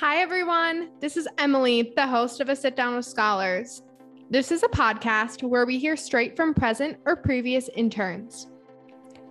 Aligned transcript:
Hi, 0.00 0.22
everyone. 0.22 0.88
This 0.98 1.18
is 1.18 1.28
Emily, 1.36 1.92
the 1.94 2.06
host 2.06 2.40
of 2.40 2.48
A 2.48 2.56
Sit 2.56 2.74
Down 2.74 2.96
with 2.96 3.04
Scholars. 3.04 3.82
This 4.30 4.50
is 4.50 4.62
a 4.62 4.68
podcast 4.68 5.42
where 5.42 5.66
we 5.66 5.78
hear 5.78 5.94
straight 5.94 6.34
from 6.36 6.54
present 6.54 6.96
or 7.04 7.16
previous 7.16 7.68
interns. 7.76 8.46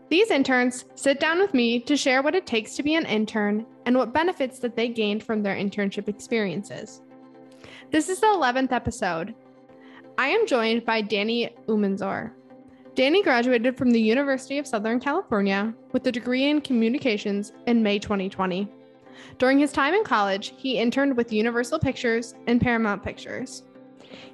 These 0.10 0.29
interns 0.29 0.86
sit 0.94 1.20
down 1.20 1.40
with 1.40 1.55
me 1.55 1.79
to 1.79 1.97
share 1.97 2.21
what 2.21 2.36
it 2.36 2.46
takes 2.46 2.76
to 2.76 2.84
be 2.84 2.94
an 2.94 3.08
intern 3.08 3.65
and 3.87 3.97
what 3.97 4.13
benefits 4.13 4.60
that 4.60 4.76
they 4.76 4.90
gained 4.90 5.24
from 5.24 5.42
their 5.42 5.55
internship 5.55 6.08
experiences. 6.08 7.01
This 7.90 8.08
is 8.08 8.20
the 8.20 8.28
11th 8.28 8.72
episode. 8.72 9.33
I 10.20 10.28
am 10.28 10.46
joined 10.46 10.86
by 10.86 11.01
Danny 11.01 11.49
Umanzor. 11.67 12.33
Danny 12.94 13.24
graduated 13.24 13.76
from 13.76 13.90
the 13.90 13.99
University 13.99 14.60
of 14.60 14.67
Southern 14.67 14.99
California 14.99 15.74
with 15.94 16.05
a 16.05 16.12
degree 16.12 16.48
in 16.48 16.62
communications 16.62 17.54
in 17.66 17.81
May 17.81 17.98
2020. 17.98 18.72
During 19.38 19.59
his 19.59 19.72
time 19.72 19.94
in 19.94 20.04
college, 20.04 20.54
he 20.58 20.78
interned 20.78 21.16
with 21.16 21.34
Universal 21.34 21.80
Pictures 21.80 22.36
and 22.48 22.59
Paramount 22.59 23.04
Pictures. 23.04 23.64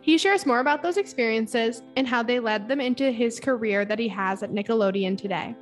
He 0.02 0.18
shares 0.18 0.46
more 0.46 0.60
about 0.60 0.84
those 0.84 0.98
experiences 0.98 1.82
and 1.96 2.08
how 2.08 2.24
they 2.24 2.40
led 2.40 2.68
them 2.68 2.80
into 2.80 3.12
his 3.12 3.40
career 3.40 3.86
that 3.86 4.00
he 4.00 4.08
has 4.10 4.44
at 4.44 4.52
Nickelodeon 4.52 5.18
today. 5.18 5.56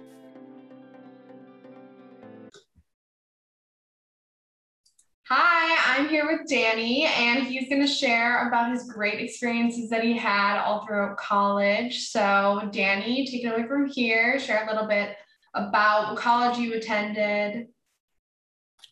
Hi, 5.30 5.98
I'm 5.98 6.10
here 6.10 6.28
with 6.28 6.48
Danny, 6.48 7.06
and 7.06 7.44
he's 7.48 7.70
going 7.70 7.82
to 7.82 7.88
share 7.88 8.48
about 8.48 8.72
his 8.72 8.84
great 8.92 9.20
experiences 9.20 9.90
that 9.90 10.04
he 10.04 10.16
had 10.18 10.62
all 10.62 10.86
throughout 10.86 11.18
college. 11.18 12.10
So, 12.10 12.70
Danny, 12.72 13.26
take 13.26 13.46
it 13.46 13.48
away 13.48 13.66
from 13.68 13.88
here. 13.88 14.38
Share 14.38 14.64
a 14.64 14.72
little 14.72 14.88
bit 14.88 15.16
about 15.56 16.10
what 16.10 16.20
college 16.20 16.58
you 16.60 16.74
attended, 16.74 17.68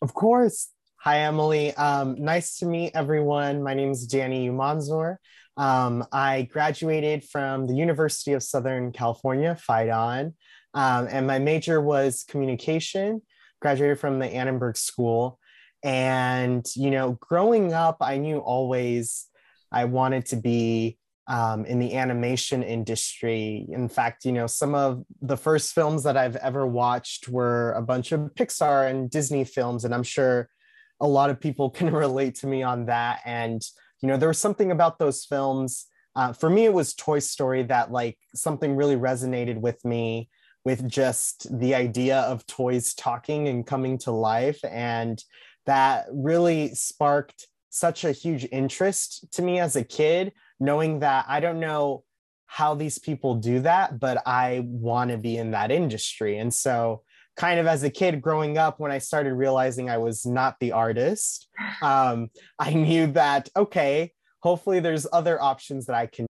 of 0.01 0.13
course. 0.13 0.69
Hi, 0.97 1.21
Emily. 1.21 1.73
Um, 1.75 2.15
nice 2.23 2.57
to 2.59 2.65
meet 2.65 2.91
everyone. 2.93 3.63
My 3.63 3.73
name 3.73 3.91
is 3.91 4.05
Danny 4.05 4.49
Umanzor. 4.49 5.17
Um, 5.57 6.05
I 6.11 6.43
graduated 6.43 7.23
from 7.23 7.67
the 7.67 7.73
University 7.75 8.33
of 8.33 8.43
Southern 8.43 8.91
California, 8.91 9.55
Fight 9.55 9.89
On, 9.89 10.33
um, 10.73 11.07
and 11.09 11.25
my 11.27 11.39
major 11.39 11.81
was 11.81 12.23
communication. 12.23 13.21
Graduated 13.61 13.99
from 13.99 14.17
the 14.17 14.25
Annenberg 14.25 14.75
School. 14.75 15.37
And, 15.83 16.65
you 16.75 16.89
know, 16.89 17.17
growing 17.19 17.73
up, 17.73 17.97
I 18.01 18.17
knew 18.17 18.37
always 18.37 19.27
I 19.71 19.85
wanted 19.85 20.25
to 20.27 20.35
be 20.35 20.97
um, 21.27 21.65
in 21.65 21.79
the 21.79 21.95
animation 21.95 22.63
industry. 22.63 23.65
In 23.69 23.87
fact, 23.87 24.25
you 24.25 24.31
know, 24.31 24.47
some 24.47 24.75
of 24.75 25.03
the 25.21 25.37
first 25.37 25.73
films 25.73 26.03
that 26.03 26.17
I've 26.17 26.35
ever 26.37 26.65
watched 26.65 27.29
were 27.29 27.71
a 27.73 27.81
bunch 27.81 28.11
of 28.11 28.21
Pixar 28.35 28.89
and 28.89 29.09
Disney 29.09 29.43
films, 29.43 29.85
and 29.85 29.93
I'm 29.93 30.03
sure 30.03 30.49
a 30.99 31.07
lot 31.07 31.29
of 31.29 31.39
people 31.39 31.69
can 31.77 31.91
relate 31.91 32.35
to 32.35 32.47
me 32.47 32.63
on 32.63 32.85
that. 32.85 33.21
And 33.25 33.61
you 34.01 34.07
know, 34.07 34.17
there 34.17 34.29
was 34.29 34.39
something 34.39 34.71
about 34.71 34.97
those 34.97 35.25
films. 35.25 35.85
Uh, 36.15 36.33
for 36.33 36.49
me, 36.49 36.65
it 36.65 36.73
was 36.73 36.95
Toy 36.95 37.19
Story 37.19 37.63
that 37.63 37.91
like 37.91 38.17
something 38.33 38.75
really 38.75 38.95
resonated 38.95 39.57
with 39.57 39.83
me 39.85 40.29
with 40.65 40.87
just 40.87 41.47
the 41.59 41.73
idea 41.73 42.19
of 42.21 42.45
toys 42.45 42.93
talking 42.93 43.47
and 43.47 43.65
coming 43.65 43.97
to 43.99 44.11
life, 44.11 44.59
and 44.69 45.23
that 45.65 46.05
really 46.11 46.73
sparked 46.73 47.47
such 47.69 48.03
a 48.03 48.11
huge 48.11 48.45
interest 48.51 49.25
to 49.31 49.41
me 49.41 49.59
as 49.59 49.75
a 49.75 49.83
kid 49.83 50.33
knowing 50.61 50.99
that 50.99 51.25
I 51.27 51.39
don't 51.39 51.59
know 51.59 52.03
how 52.45 52.75
these 52.75 52.99
people 52.99 53.35
do 53.35 53.61
that, 53.61 53.99
but 53.99 54.21
I 54.25 54.61
want 54.65 55.09
to 55.09 55.17
be 55.17 55.37
in 55.37 55.51
that 55.51 55.71
industry. 55.71 56.37
And 56.37 56.53
so, 56.53 57.01
kind 57.35 57.59
of 57.59 57.65
as 57.65 57.83
a 57.83 57.89
kid 57.89 58.21
growing 58.21 58.57
up, 58.57 58.79
when 58.79 58.91
I 58.91 58.99
started 58.99 59.33
realizing 59.33 59.89
I 59.89 59.97
was 59.97 60.25
not 60.25 60.59
the 60.59 60.73
artist, 60.73 61.47
um, 61.81 62.29
I 62.59 62.73
knew 62.73 63.07
that, 63.07 63.49
okay, 63.57 64.13
hopefully 64.41 64.79
there's 64.79 65.07
other 65.11 65.41
options 65.41 65.87
that 65.87 65.95
I 65.95 66.05
can. 66.05 66.27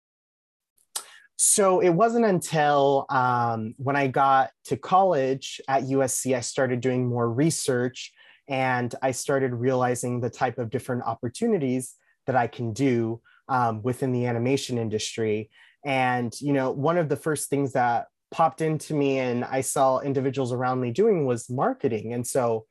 So 1.36 1.80
it 1.80 1.90
wasn't 1.90 2.26
until 2.26 3.08
um, 3.10 3.74
when 3.78 3.96
I 3.96 4.08
got 4.08 4.52
to 4.66 4.78
college 4.78 5.60
at 5.68 5.84
USC, 5.84 6.36
I 6.36 6.42
started 6.42 6.82
doing 6.82 7.10
more 7.10 7.30
research 7.30 8.14
and 8.48 8.94
I 9.02 9.10
started 9.12 9.56
realizing 9.56 10.22
the 10.22 10.30
type 10.30 10.60
of 10.60 10.70
different 10.70 11.04
opportunities 11.04 11.96
that 12.28 12.36
I 12.36 12.46
can 12.46 12.74
do 12.74 13.22
um, 13.52 13.84
within 13.84 14.14
the 14.14 14.26
animation 14.26 14.78
industry. 14.78 15.52
And, 15.86 16.34
you 16.40 16.54
know, 16.54 16.72
one 16.72 16.98
of 16.98 17.10
the 17.10 17.18
first 17.18 17.50
things 17.50 17.74
that 17.74 18.06
popped 18.32 18.62
into 18.62 18.94
me 18.94 19.20
and 19.20 19.44
I 19.44 19.60
saw 19.60 20.00
individuals 20.00 20.54
around 20.54 20.80
me 20.80 20.92
doing 20.92 21.26
was 21.26 21.50
marketing. 21.50 22.14
And 22.14 22.26
so 22.26 22.66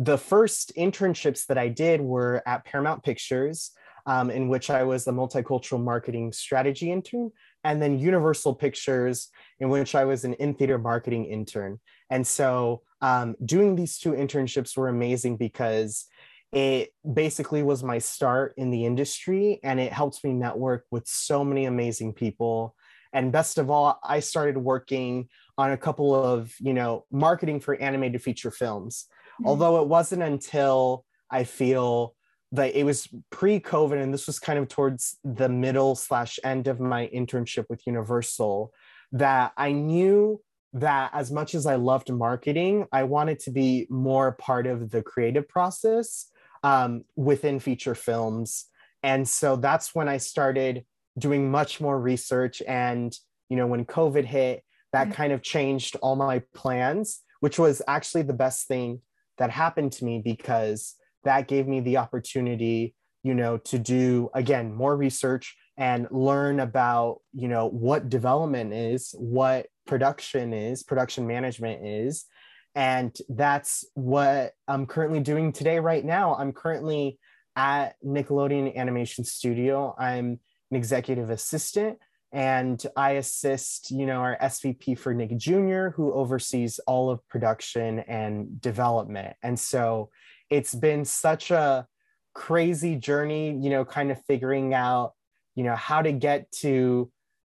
the 0.00 0.18
first 0.18 0.72
internships 0.76 1.46
that 1.46 1.56
I 1.56 1.68
did 1.68 2.00
were 2.00 2.42
at 2.46 2.64
Paramount 2.64 3.04
Pictures, 3.04 3.70
um, 4.06 4.28
in 4.28 4.48
which 4.48 4.70
I 4.70 4.82
was 4.82 5.04
the 5.04 5.12
multicultural 5.12 5.82
marketing 5.82 6.32
strategy 6.32 6.90
intern, 6.90 7.30
and 7.62 7.80
then 7.80 8.00
Universal 8.00 8.56
Pictures, 8.56 9.28
in 9.60 9.68
which 9.68 9.94
I 9.94 10.04
was 10.04 10.24
an 10.24 10.34
in 10.34 10.54
theater 10.54 10.78
marketing 10.78 11.26
intern. 11.26 11.78
And 12.10 12.26
so 12.26 12.82
um, 13.00 13.36
doing 13.44 13.76
these 13.76 13.98
two 13.98 14.12
internships 14.12 14.76
were 14.76 14.88
amazing 14.88 15.36
because 15.36 16.06
it 16.54 16.90
basically 17.12 17.62
was 17.62 17.82
my 17.82 17.98
start 17.98 18.54
in 18.56 18.70
the 18.70 18.84
industry 18.86 19.60
and 19.62 19.80
it 19.80 19.92
helped 19.92 20.22
me 20.22 20.32
network 20.32 20.84
with 20.90 21.06
so 21.06 21.44
many 21.44 21.64
amazing 21.64 22.12
people. 22.12 22.74
And 23.12 23.30
best 23.30 23.58
of 23.58 23.70
all 23.70 24.00
i 24.02 24.18
started 24.20 24.58
working 24.58 25.28
on 25.56 25.70
a 25.70 25.76
couple 25.76 26.14
of 26.14 26.52
you 26.58 26.74
know 26.74 27.04
marketing 27.12 27.60
for 27.60 27.74
animated 27.76 28.22
feature 28.22 28.50
films. 28.50 29.06
Mm-hmm. 29.34 29.48
although 29.48 29.82
it 29.82 29.88
wasn't 29.88 30.22
until 30.22 31.04
i 31.28 31.42
feel 31.42 32.14
that 32.52 32.78
it 32.78 32.84
was 32.84 33.08
pre-covid 33.30 34.00
and 34.00 34.14
this 34.14 34.28
was 34.28 34.38
kind 34.38 34.60
of 34.60 34.68
towards 34.68 35.18
the 35.24 35.48
middle 35.48 35.96
slash 35.96 36.38
end 36.44 36.68
of 36.68 36.78
my 36.78 37.10
internship 37.12 37.64
with 37.68 37.84
universal 37.84 38.72
that 39.10 39.52
i 39.56 39.72
knew 39.72 40.40
that 40.72 41.10
as 41.12 41.32
much 41.32 41.56
as 41.56 41.66
i 41.66 41.74
loved 41.74 42.12
marketing 42.12 42.86
i 42.92 43.02
wanted 43.02 43.40
to 43.40 43.50
be 43.50 43.88
more 43.90 44.32
part 44.32 44.68
of 44.68 44.90
the 44.90 45.02
creative 45.02 45.48
process 45.48 46.30
um, 46.64 47.04
within 47.14 47.60
feature 47.60 47.94
films. 47.94 48.64
And 49.04 49.28
so 49.28 49.54
that's 49.54 49.94
when 49.94 50.08
I 50.08 50.16
started 50.16 50.84
doing 51.16 51.50
much 51.50 51.80
more 51.80 52.00
research. 52.00 52.62
And, 52.66 53.16
you 53.48 53.56
know, 53.56 53.66
when 53.66 53.84
COVID 53.84 54.24
hit, 54.24 54.64
that 54.92 55.08
mm-hmm. 55.08 55.12
kind 55.12 55.32
of 55.32 55.42
changed 55.42 55.96
all 56.02 56.16
my 56.16 56.42
plans, 56.54 57.20
which 57.40 57.58
was 57.58 57.82
actually 57.86 58.22
the 58.22 58.32
best 58.32 58.66
thing 58.66 59.02
that 59.36 59.50
happened 59.50 59.92
to 59.92 60.04
me 60.04 60.22
because 60.24 60.94
that 61.24 61.48
gave 61.48 61.68
me 61.68 61.80
the 61.80 61.98
opportunity, 61.98 62.94
you 63.22 63.34
know, 63.34 63.58
to 63.58 63.78
do, 63.78 64.30
again, 64.34 64.72
more 64.72 64.96
research 64.96 65.54
and 65.76 66.06
learn 66.10 66.60
about, 66.60 67.20
you 67.34 67.48
know, 67.48 67.68
what 67.68 68.08
development 68.08 68.72
is, 68.72 69.14
what 69.18 69.66
production 69.86 70.54
is, 70.54 70.82
production 70.82 71.26
management 71.26 71.86
is, 71.86 72.24
and 72.74 73.16
that's 73.28 73.84
what 73.94 74.52
I'm 74.66 74.86
currently 74.86 75.20
doing 75.20 75.52
today, 75.52 75.78
right 75.78 76.04
now. 76.04 76.34
I'm 76.34 76.52
currently 76.52 77.18
at 77.56 77.94
Nickelodeon 78.04 78.74
Animation 78.74 79.24
Studio. 79.24 79.94
I'm 79.98 80.40
an 80.70 80.76
executive 80.76 81.30
assistant 81.30 81.98
and 82.32 82.84
I 82.96 83.12
assist, 83.12 83.92
you 83.92 84.06
know, 84.06 84.16
our 84.16 84.36
SVP 84.42 84.98
for 84.98 85.14
Nick 85.14 85.36
Jr., 85.36 85.90
who 85.90 86.12
oversees 86.12 86.80
all 86.80 87.08
of 87.08 87.26
production 87.28 88.00
and 88.00 88.60
development. 88.60 89.36
And 89.40 89.58
so 89.58 90.10
it's 90.50 90.74
been 90.74 91.04
such 91.04 91.52
a 91.52 91.86
crazy 92.34 92.96
journey, 92.96 93.56
you 93.56 93.70
know, 93.70 93.84
kind 93.84 94.10
of 94.10 94.20
figuring 94.24 94.74
out, 94.74 95.12
you 95.54 95.62
know, 95.62 95.76
how 95.76 96.02
to 96.02 96.10
get 96.10 96.50
to 96.50 97.08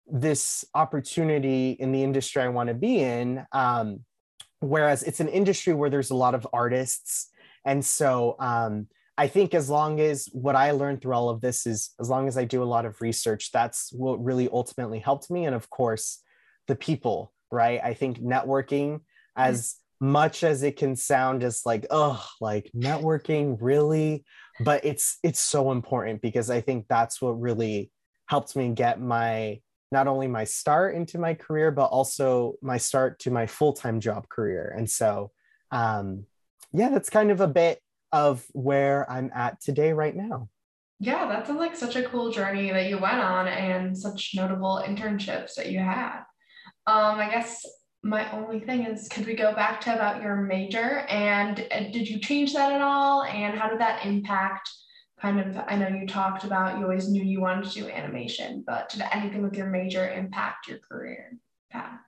this 0.06 0.63
opportunity 0.75 1.72
in 1.72 1.91
the 1.91 2.03
industry 2.03 2.44
I 2.44 2.50
want 2.50 2.67
to 2.67 2.75
be 2.75 3.00
in. 3.00 3.45
Um, 3.51 4.01
whereas 4.59 5.03
it's 5.03 5.19
an 5.19 5.28
industry 5.28 5.73
where 5.73 5.90
there's 5.90 6.12
a 6.12 6.16
lot 6.16 6.35
of 6.35 6.47
artists. 6.53 7.30
And 7.65 7.83
so 7.83 8.36
um, 8.39 8.88
i 9.18 9.27
think 9.27 9.54
as 9.54 9.69
long 9.69 10.00
as 10.00 10.30
what 10.31 10.56
i 10.56 10.71
learned 10.71 11.01
through 11.01 11.13
all 11.13 11.30
of 11.30 11.42
this 11.42 11.65
is 11.65 11.89
as 12.00 12.07
long 12.09 12.27
as 12.27 12.38
i 12.38 12.45
do 12.45 12.62
a 12.62 12.71
lot 12.75 12.86
of 12.86 13.01
research 13.01 13.51
that's 13.51 13.92
what 13.92 14.24
really 14.24 14.48
ultimately 14.51 15.00
helped 15.00 15.30
me. 15.31 15.45
And 15.45 15.56
of 15.56 15.69
course 15.69 16.21
the 16.68 16.75
people 16.75 17.33
right? 17.51 17.80
I 17.83 17.94
think 17.94 18.19
networking 18.19 19.01
as 19.36 19.75
much 20.00 20.44
as 20.44 20.63
it 20.63 20.75
can 20.75 20.95
sound 20.95 21.44
as 21.44 21.62
like 21.65 21.86
oh 21.89 22.24
like 22.42 22.69
networking 22.75 23.57
really? 23.60 24.25
But 24.60 24.86
it's 24.86 25.18
it's 25.24 25.39
so 25.39 25.71
important 25.71 26.21
because 26.21 26.50
i 26.50 26.62
think 26.62 26.88
that's 26.88 27.21
what 27.21 27.39
really 27.39 27.92
helped 28.25 28.56
me 28.56 28.69
get 28.69 29.00
my 29.00 29.60
not 29.92 30.07
only 30.07 30.28
my 30.28 30.44
start 30.44 30.95
into 30.95 31.18
my 31.18 31.34
career, 31.34 31.72
but 31.72 31.86
also 31.86 32.56
my 32.62 32.78
start 32.78 33.19
to 33.19 33.31
my 33.31 33.45
full 33.45 33.74
time 33.74 34.00
job 34.00 34.28
career. 34.30 34.74
And 34.75 34.89
so, 34.89 35.31
um, 35.72 36.25
yeah, 36.74 36.89
that's 36.89 37.10
kind 37.10 37.31
of 37.31 37.42
a 37.42 37.48
bit 37.48 37.80
of 38.12 38.45
where 38.54 39.10
I'm 39.10 39.31
at 39.34 39.62
today, 39.62 39.94
right 39.94 40.16
now. 40.16 40.50
Yeah, 41.00 41.28
that 41.28 41.45
sounds 41.45 41.60
like 41.60 41.75
such 41.75 41.95
a 41.95 42.10
cool 42.10 42.31
journey 42.31 42.72
that 42.72 42.89
you 42.89 42.98
went 42.98 43.19
on 43.19 43.48
and 43.48 43.98
such 43.98 44.31
notable 44.36 44.84
internships 44.86 45.54
that 45.56 45.72
you 45.72 45.80
had. 45.80 46.22
Um, 46.88 47.19
I 47.19 47.30
guess 47.30 47.63
my 48.04 48.31
only 48.31 48.60
thing 48.60 48.86
is 48.86 49.07
could 49.07 49.25
we 49.25 49.36
go 49.36 49.54
back 49.54 49.81
to 49.81 49.94
about 49.94 50.22
your 50.22 50.38
major 50.38 51.00
and 51.10 51.68
uh, 51.72 51.80
did 51.92 52.07
you 52.07 52.19
change 52.19 52.54
that 52.54 52.72
at 52.72 52.81
all 52.81 53.24
and 53.24 53.57
how 53.57 53.69
did 53.69 53.80
that 53.80 54.06
impact 54.06 54.69
kind 55.21 55.39
of 55.39 55.57
i 55.67 55.75
know 55.75 55.87
you 55.87 56.07
talked 56.07 56.43
about 56.43 56.77
you 56.77 56.83
always 56.83 57.09
knew 57.09 57.23
you 57.23 57.41
wanted 57.41 57.69
to 57.69 57.81
do 57.81 57.89
animation 57.89 58.63
but 58.65 58.89
did 58.89 59.03
anything 59.11 59.41
with 59.41 59.55
your 59.55 59.67
major 59.67 60.09
impact 60.09 60.67
your 60.67 60.79
career 60.79 61.37
path 61.71 61.99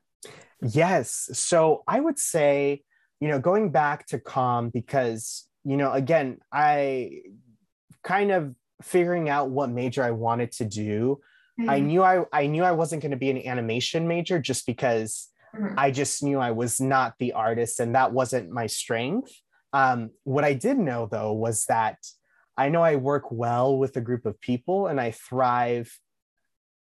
yes 0.61 1.29
so 1.33 1.83
i 1.87 1.99
would 1.99 2.19
say 2.19 2.81
you 3.19 3.27
know 3.27 3.39
going 3.39 3.71
back 3.71 4.05
to 4.05 4.19
com 4.19 4.69
because 4.69 5.47
you 5.63 5.77
know 5.77 5.91
again 5.91 6.37
i 6.51 7.11
kind 8.03 8.31
of 8.31 8.53
figuring 8.81 9.29
out 9.29 9.49
what 9.49 9.69
major 9.69 10.03
i 10.03 10.11
wanted 10.11 10.51
to 10.51 10.65
do 10.65 11.19
mm-hmm. 11.59 11.69
i 11.69 11.79
knew 11.79 12.03
i 12.03 12.23
i 12.31 12.45
knew 12.47 12.63
i 12.63 12.71
wasn't 12.71 13.01
going 13.01 13.11
to 13.11 13.17
be 13.17 13.29
an 13.29 13.45
animation 13.45 14.07
major 14.07 14.39
just 14.39 14.65
because 14.65 15.29
Mm-hmm. 15.55 15.75
I 15.77 15.91
just 15.91 16.23
knew 16.23 16.39
I 16.39 16.51
was 16.51 16.79
not 16.79 17.15
the 17.19 17.33
artist 17.33 17.79
and 17.79 17.95
that 17.95 18.11
wasn't 18.11 18.51
my 18.51 18.67
strength. 18.67 19.31
Um, 19.73 20.11
what 20.23 20.43
I 20.43 20.53
did 20.53 20.77
know 20.77 21.07
though 21.11 21.33
was 21.33 21.65
that 21.65 21.97
I 22.59 22.67
know 22.67 22.83
I 22.83 22.97
work 22.97 23.31
well 23.31 23.77
with 23.77 23.95
a 23.95 24.01
group 24.01 24.25
of 24.25 24.41
people 24.41 24.87
and 24.87 24.99
I 24.99 25.11
thrive 25.11 25.97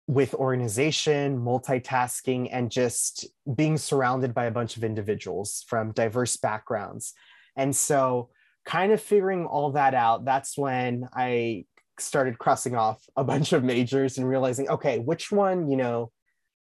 with 0.07 0.33
organization, 0.33 1.41
multitasking, 1.41 2.49
and 2.53 2.71
just 2.71 3.27
being 3.57 3.77
surrounded 3.77 4.35
by 4.35 4.45
a 4.45 4.53
bunch 4.53 4.77
of 4.77 4.85
individuals 4.85 5.65
from 5.67 5.91
diverse 5.91 6.37
backgrounds. 6.37 7.13
And 7.57 7.75
so, 7.75 8.31
kind 8.65 8.93
of 8.93 9.03
figuring 9.03 9.47
all 9.47 9.73
that 9.73 9.95
out, 9.95 10.25
that's 10.25 10.57
when 10.57 11.09
I 11.13 11.65
started 11.99 12.39
crossing 12.39 12.77
off 12.77 13.03
a 13.17 13.25
bunch 13.25 13.53
of 13.53 13.65
majors 13.65 14.17
and 14.17 14.29
realizing, 14.29 14.69
okay, 14.69 15.01
which 15.01 15.33
one, 15.33 15.69
you 15.69 15.77
know, 15.77 16.13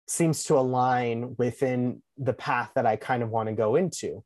seems 0.07 0.43
to 0.45 0.57
align 0.57 1.35
within 1.37 2.01
the 2.17 2.33
path 2.33 2.71
that 2.73 2.87
I 2.87 2.95
kind 2.95 3.21
of 3.21 3.29
want 3.29 3.47
to 3.47 3.53
go 3.53 3.75
into. 3.75 4.23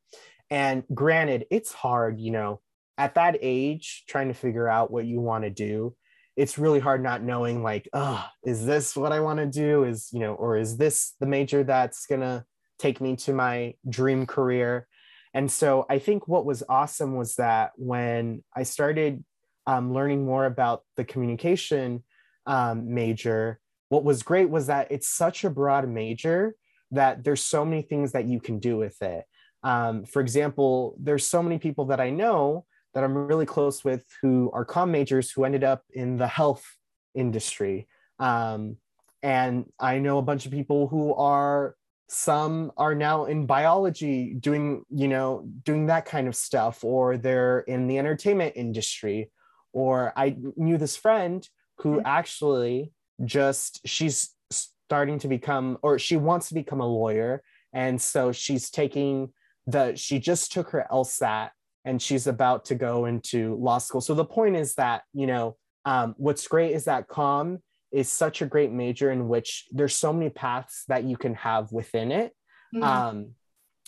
And 0.50 0.86
granted, 0.94 1.46
it's 1.52 1.74
hard, 1.74 2.22
you 2.22 2.32
know, 2.32 2.62
at 2.98 3.16
that 3.16 3.38
age, 3.42 4.04
trying 4.08 4.28
to 4.30 4.34
figure 4.34 4.68
out 4.68 4.92
what 4.92 5.06
you 5.06 5.20
want 5.20 5.44
to 5.44 5.50
do. 5.50 5.96
It's 6.36 6.58
really 6.58 6.80
hard 6.80 7.02
not 7.02 7.24
knowing, 7.24 7.64
like, 7.64 7.90
oh, 7.94 8.24
is 8.44 8.66
this 8.66 8.96
what 8.96 9.12
I 9.12 9.20
want 9.20 9.40
to 9.40 9.46
do? 9.46 9.84
Is, 9.84 10.10
you 10.12 10.20
know, 10.20 10.34
or 10.34 10.58
is 10.58 10.78
this 10.78 11.14
the 11.20 11.26
major 11.26 11.64
that's 11.64 12.06
going 12.06 12.22
to 12.22 12.44
take 12.78 13.02
me 13.02 13.16
to 13.18 13.34
my 13.34 13.74
dream 13.90 14.26
career? 14.26 14.88
And 15.34 15.52
so 15.52 15.86
I 15.90 16.00
think 16.00 16.28
what 16.28 16.46
was 16.46 16.64
awesome 16.70 17.16
was 17.16 17.36
that 17.36 17.72
when 17.76 18.44
I 18.56 18.64
started 18.64 19.24
um, 19.66 19.94
learning 19.94 20.26
more 20.26 20.46
about 20.46 20.84
the 20.96 21.04
communication 21.04 22.04
um, 22.46 22.94
major, 22.94 23.60
what 23.90 24.04
was 24.04 24.24
great 24.24 24.50
was 24.50 24.68
that 24.68 24.92
it's 24.92 25.08
such 25.08 25.44
a 25.44 25.50
broad 25.50 25.88
major 25.88 26.56
that 26.92 27.24
there's 27.24 27.44
so 27.44 27.66
many 27.66 27.82
things 27.82 28.14
that 28.14 28.26
you 28.26 28.40
can 28.40 28.60
do 28.60 28.78
with 28.78 29.02
it. 29.02 29.26
Um, 29.64 30.06
for 30.06 30.22
example, 30.22 30.96
there's 31.00 31.28
so 31.28 31.44
many 31.44 31.58
people 31.58 31.86
that 31.86 32.00
I 32.00 32.10
know 32.10 32.66
that 32.98 33.04
I'm 33.04 33.16
really 33.16 33.46
close 33.46 33.84
with 33.84 34.04
who 34.24 34.50
are 34.56 34.66
com 34.66 34.90
majors 34.90 35.30
who 35.30 35.44
ended 35.44 35.64
up 35.64 35.84
in 35.94 36.18
the 36.18 36.26
health 36.26 36.66
industry. 37.14 37.88
Um, 38.18 38.78
and 39.22 39.72
I 39.80 40.00
know 40.00 40.18
a 40.18 40.24
bunch 40.24 40.48
of 40.48 40.52
people 40.52 40.88
who 40.88 41.14
are 41.14 41.76
some 42.10 42.72
are 42.76 42.96
now 42.96 43.26
in 43.26 43.46
biology 43.46 44.34
doing 44.34 44.84
you 44.90 45.08
know 45.08 45.48
doing 45.64 45.86
that 45.88 46.06
kind 46.06 46.28
of 46.28 46.36
stuff 46.36 46.84
or 46.84 47.18
they're 47.18 47.60
in 47.60 47.86
the 47.86 48.00
entertainment 48.00 48.54
industry 48.56 49.30
or 49.74 50.14
i 50.16 50.34
knew 50.56 50.78
this 50.78 50.96
friend 50.96 51.50
who 51.80 51.98
mm-hmm. 51.98 52.06
actually 52.06 52.94
just 53.26 53.86
she's 53.86 54.30
starting 54.50 55.20
to 55.20 55.28
become 55.28 55.78
or 55.82 56.00
she 56.00 56.16
wants 56.16 56.48
to 56.48 56.54
become 56.54 56.80
a 56.80 56.88
lawyer 56.88 57.44
and 57.74 58.02
so 58.02 58.32
she's 58.32 58.70
taking 58.70 59.34
the 59.68 59.94
she 59.96 60.18
just 60.18 60.54
took 60.54 60.70
her 60.70 60.88
LSAT 60.90 61.50
and 61.88 62.02
she's 62.02 62.28
about 62.28 62.66
to 62.66 62.76
go 62.76 63.06
into 63.06 63.56
law 63.56 63.78
school. 63.78 64.02
So 64.02 64.14
the 64.14 64.26
point 64.26 64.58
is 64.58 64.76
that, 64.76 65.04
you 65.14 65.26
know, 65.26 65.56
um, 65.86 66.16
what's 66.18 66.46
great 66.46 66.74
is 66.74 66.84
that 66.84 67.08
com 67.08 67.60
is 67.94 68.12
such 68.12 68.42
a 68.42 68.46
great 68.46 68.74
major 68.74 69.10
in 69.10 69.30
which 69.30 69.68
there's 69.72 69.96
so 69.96 70.12
many 70.12 70.30
paths 70.30 70.84
that 70.90 71.06
you 71.06 71.16
can 71.16 71.34
have 71.36 71.72
within 71.72 72.12
it. 72.12 72.34
Mm-hmm. 72.76 72.84
Um, 72.84 73.30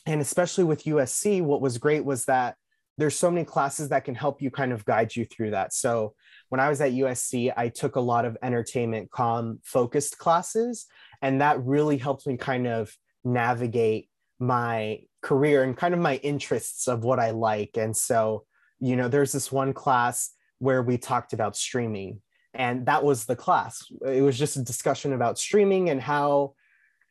and 0.05 0.21
especially 0.21 0.63
with 0.63 0.85
USC, 0.85 1.41
what 1.41 1.59
was 1.59 1.77
great 1.77 2.05
was 2.05 2.23
that 2.25 2.55
there's 2.97 3.17
so 3.17 3.29
many 3.29 3.43
classes 3.43 3.89
that 3.89 4.05
can 4.05 4.15
help 4.15 4.41
you 4.41 4.49
kind 4.49 4.71
of 4.71 4.85
guide 4.85 5.13
you 5.13 5.25
through 5.25 5.51
that. 5.51 5.73
So 5.73 6.13
when 6.47 6.61
I 6.61 6.69
was 6.69 6.79
at 6.79 6.93
USC, 6.93 7.51
I 7.55 7.67
took 7.67 7.97
a 7.97 8.01
lot 8.01 8.23
of 8.23 8.37
entertainment 8.41 9.11
com 9.11 9.59
focused 9.65 10.17
classes, 10.17 10.85
and 11.21 11.41
that 11.41 11.61
really 11.65 11.97
helped 11.97 12.25
me 12.25 12.37
kind 12.37 12.65
of 12.65 12.95
navigate 13.25 14.09
my 14.39 14.99
career 15.21 15.63
and 15.63 15.75
kind 15.75 15.93
of 15.93 15.99
my 15.99 16.15
interests 16.17 16.87
of 16.87 17.03
what 17.03 17.19
I 17.19 17.31
like. 17.31 17.71
And 17.75 17.95
so, 17.95 18.45
you 18.79 18.95
know, 18.95 19.07
there's 19.07 19.31
this 19.31 19.51
one 19.51 19.73
class 19.73 20.31
where 20.59 20.81
we 20.81 20.97
talked 20.97 21.33
about 21.33 21.55
streaming, 21.55 22.21
and 22.53 22.85
that 22.85 23.03
was 23.03 23.25
the 23.25 23.35
class. 23.35 23.85
It 24.05 24.21
was 24.21 24.37
just 24.37 24.57
a 24.57 24.63
discussion 24.63 25.13
about 25.13 25.37
streaming 25.37 25.89
and 25.89 26.01
how 26.01 26.53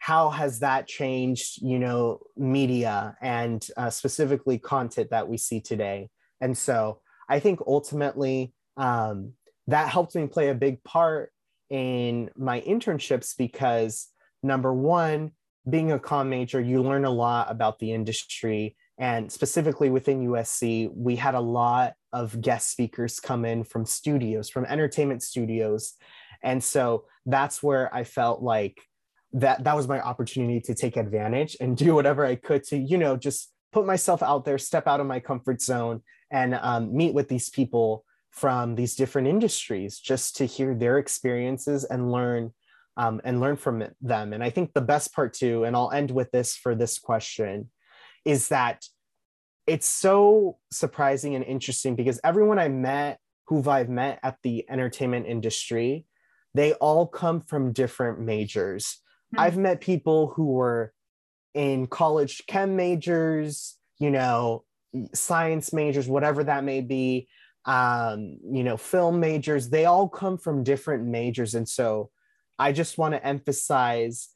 how 0.01 0.31
has 0.31 0.61
that 0.61 0.87
changed 0.87 1.61
you 1.61 1.77
know 1.79 2.21
media 2.37 3.17
and 3.21 3.67
uh, 3.77 3.91
specifically 3.91 4.57
content 4.57 5.11
that 5.11 5.27
we 5.29 5.37
see 5.37 5.61
today 5.61 6.09
and 6.41 6.57
so 6.57 7.01
i 7.29 7.41
think 7.41 7.59
ultimately 7.67 8.55
um, 8.77 9.33
that 9.67 9.89
helped 9.89 10.15
me 10.15 10.27
play 10.29 10.51
a 10.51 10.55
big 10.55 10.83
part 10.85 11.33
in 11.69 12.31
my 12.37 12.61
internships 12.63 13.37
because 13.37 14.09
number 14.43 14.73
one, 14.73 15.33
being 15.69 15.93
a 15.93 15.99
com 15.99 16.29
major, 16.31 16.61
you 16.61 16.83
learn 16.83 17.05
a 17.05 17.11
lot 17.11 17.51
about 17.51 17.79
the 17.79 17.93
industry. 17.93 18.77
And 18.99 19.31
specifically 19.31 19.91
within 19.91 20.27
USC, 20.27 20.91
we 20.95 21.17
had 21.17 21.35
a 21.35 21.41
lot 21.41 21.95
of 22.13 22.41
guest 22.41 22.71
speakers 22.71 23.21
come 23.21 23.45
in 23.45 23.65
from 23.65 23.85
studios, 23.87 24.49
from 24.49 24.65
entertainment 24.65 25.23
studios. 25.23 25.95
And 26.43 26.63
so 26.63 27.05
that's 27.27 27.63
where 27.63 27.95
I 27.95 28.05
felt 28.05 28.43
like 28.43 28.81
that 29.33 29.65
that 29.65 29.77
was 29.77 29.87
my 29.87 30.01
opportunity 30.01 30.61
to 30.61 30.75
take 30.75 30.97
advantage 30.97 31.57
and 31.61 31.77
do 31.77 31.95
whatever 31.95 32.25
I 32.25 32.35
could 32.35 32.65
to, 32.65 32.77
you 32.77 32.97
know, 32.97 33.17
just 33.17 33.53
put 33.73 33.87
myself 33.87 34.23
out 34.23 34.45
there, 34.45 34.59
step 34.59 34.87
out 34.87 35.01
of 35.01 35.07
my 35.07 35.21
comfort 35.21 35.61
zone 35.61 36.03
and 36.31 36.55
um, 36.55 36.97
meet 36.97 37.15
with 37.15 37.29
these 37.29 37.51
people 37.51 38.05
from 38.31 38.75
these 38.75 38.95
different 38.95 39.29
industries 39.29 39.99
just 39.99 40.37
to 40.37 40.45
hear 40.45 40.75
their 40.75 40.99
experiences 40.99 41.85
and 41.85 42.11
learn 42.11 42.53
um, 42.99 43.21
and 43.25 43.41
learn 43.41 43.57
from 43.57 43.85
them. 44.03 44.33
And 44.33 44.43
I 44.43 44.51
think 44.51 44.75
the 44.75 44.81
best 44.81 45.15
part 45.15 45.33
too, 45.33 45.65
and 45.65 45.75
I'll 45.75 45.91
end 45.91 46.11
with 46.11 46.31
this 46.33 46.57
for 46.57 46.75
this 46.75 46.99
question, 46.99 47.71
is 48.25 48.49
that 48.49 48.85
it's 49.67 49.89
so 49.89 50.59
surprising 50.71 51.35
and 51.35 51.45
interesting 51.45 51.95
because 51.95 52.21
everyone 52.25 52.59
I 52.59 52.69
met 52.69 53.21
who 53.47 53.69
I've 53.69 53.89
met 53.89 54.19
at 54.23 54.37
the 54.43 54.69
entertainment 54.69 55.27
industry, 55.27 56.05
they 56.55 56.73
all 56.75 57.07
come 57.07 57.41
from 57.41 57.73
different 57.73 58.21
majors. 58.21 58.99
Mm-hmm. 59.33 59.41
I've 59.41 59.57
met 59.57 59.81
people 59.81 60.33
who 60.35 60.47
were 60.47 60.93
in 61.55 61.87
college 61.87 62.43
chem 62.47 62.77
majors, 62.77 63.77
you 63.99 64.11
know, 64.11 64.65
science 65.15 65.73
majors, 65.73 66.09
whatever 66.09 66.45
that 66.45 66.65
may 66.65 66.81
be 66.81 67.29
um, 67.69 68.39
you 68.51 68.65
know, 68.65 68.79
film 68.79 69.21
majors, 69.21 69.69
they 69.69 69.85
all 69.85 70.09
come 70.09 70.39
from 70.39 70.65
different 70.65 71.05
majors. 71.05 71.55
And 71.55 71.69
so 71.69 72.11
I 72.59 72.73
just 72.73 72.99
want 72.99 73.15
to 73.15 73.25
emphasize 73.25 74.29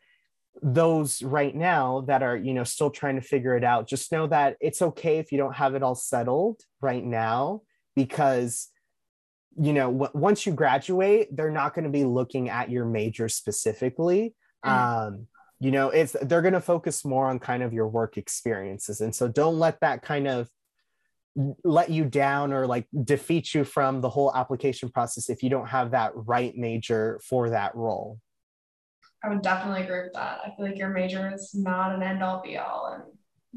those 0.62 1.23
right 1.23 1.55
now 1.55 2.05
that 2.09 2.23
are, 2.23 2.37
you 2.37 2.55
know, 2.55 2.64
still 2.64 2.91
trying 2.91 3.17
to 3.17 3.23
figure 3.23 3.57
it 3.57 3.64
out. 3.64 3.88
Just 3.88 4.12
know 4.12 4.26
that 4.26 4.57
it's 4.61 4.83
okay 4.83 5.19
if 5.19 5.33
you 5.33 5.38
don't 5.38 5.57
have 5.57 5.75
it 5.75 5.83
all 5.83 5.95
settled 5.95 6.61
right 6.81 7.05
now 7.05 7.62
because 7.95 8.69
you 9.59 9.73
know 9.73 9.93
w- 9.93 10.11
once 10.14 10.47
you 10.47 10.52
graduate 10.52 11.29
they're 11.37 11.50
not 11.50 11.75
going 11.75 11.85
to 11.85 11.91
be 11.91 12.05
looking 12.05 12.49
at 12.49 12.71
your 12.71 12.85
major 12.85 13.29
specifically 13.29 14.35
mm. 14.64 14.71
um 14.71 15.26
you 15.61 15.71
know 15.71 15.91
it's 15.91 16.17
they're 16.23 16.43
going 16.43 16.55
to 16.55 16.61
focus 16.61 17.05
more 17.05 17.29
on 17.29 17.38
kind 17.38 17.62
of 17.62 17.73
your 17.73 17.88
work 17.88 18.17
experiences 18.17 19.00
and 19.00 19.14
so 19.14 19.29
don't 19.29 19.59
let 19.59 19.81
that 19.81 20.02
kind 20.02 20.26
of 20.26 20.49
let 21.65 21.91
you 21.91 22.05
down 22.05 22.53
or 22.53 22.67
like 22.67 22.87
defeat 23.05 23.55
you 23.55 23.65
from 23.65 24.01
the 24.01 24.09
whole 24.09 24.35
application 24.35 24.91
process 24.91 25.31
if 25.31 25.43
you 25.43 25.51
don't 25.51 25.69
have 25.69 25.93
that 25.93 26.12
right 26.15 26.57
major 26.57 27.21
for 27.27 27.51
that 27.51 27.75
role. 27.75 28.19
I 29.25 29.29
would 29.29 29.43
definitely 29.43 29.83
agree 29.83 30.03
with 30.03 30.12
that. 30.15 30.41
I 30.45 30.53
feel 30.57 30.67
like 30.67 30.77
your 30.77 30.91
major 30.91 31.33
is 31.33 31.55
not 31.55 31.95
an 31.95 32.03
end 32.03 32.23
all 32.23 32.43
be 32.43 32.59
all 32.59 32.93
and 32.95 33.05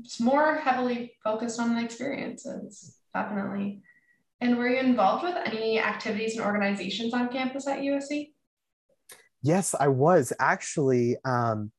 it's 0.04 0.20
more 0.20 0.56
heavily 0.56 1.14
focused 1.24 1.60
on 1.60 1.76
the 1.76 1.84
experiences, 1.84 2.98
definitely. 3.14 3.82
And 4.42 4.58
were 4.58 4.70
you 4.70 4.80
involved 4.80 5.24
with 5.24 5.36
any 5.46 5.80
activities 5.80 6.36
and 6.36 6.46
organizations 6.46 7.14
on 7.14 7.30
campus 7.30 7.68
at 7.68 7.80
USC? 7.80 8.32
Yes, 9.42 9.74
I 9.80 9.88
was 9.88 10.34
actually. 10.40 11.18
Um, 11.24 11.72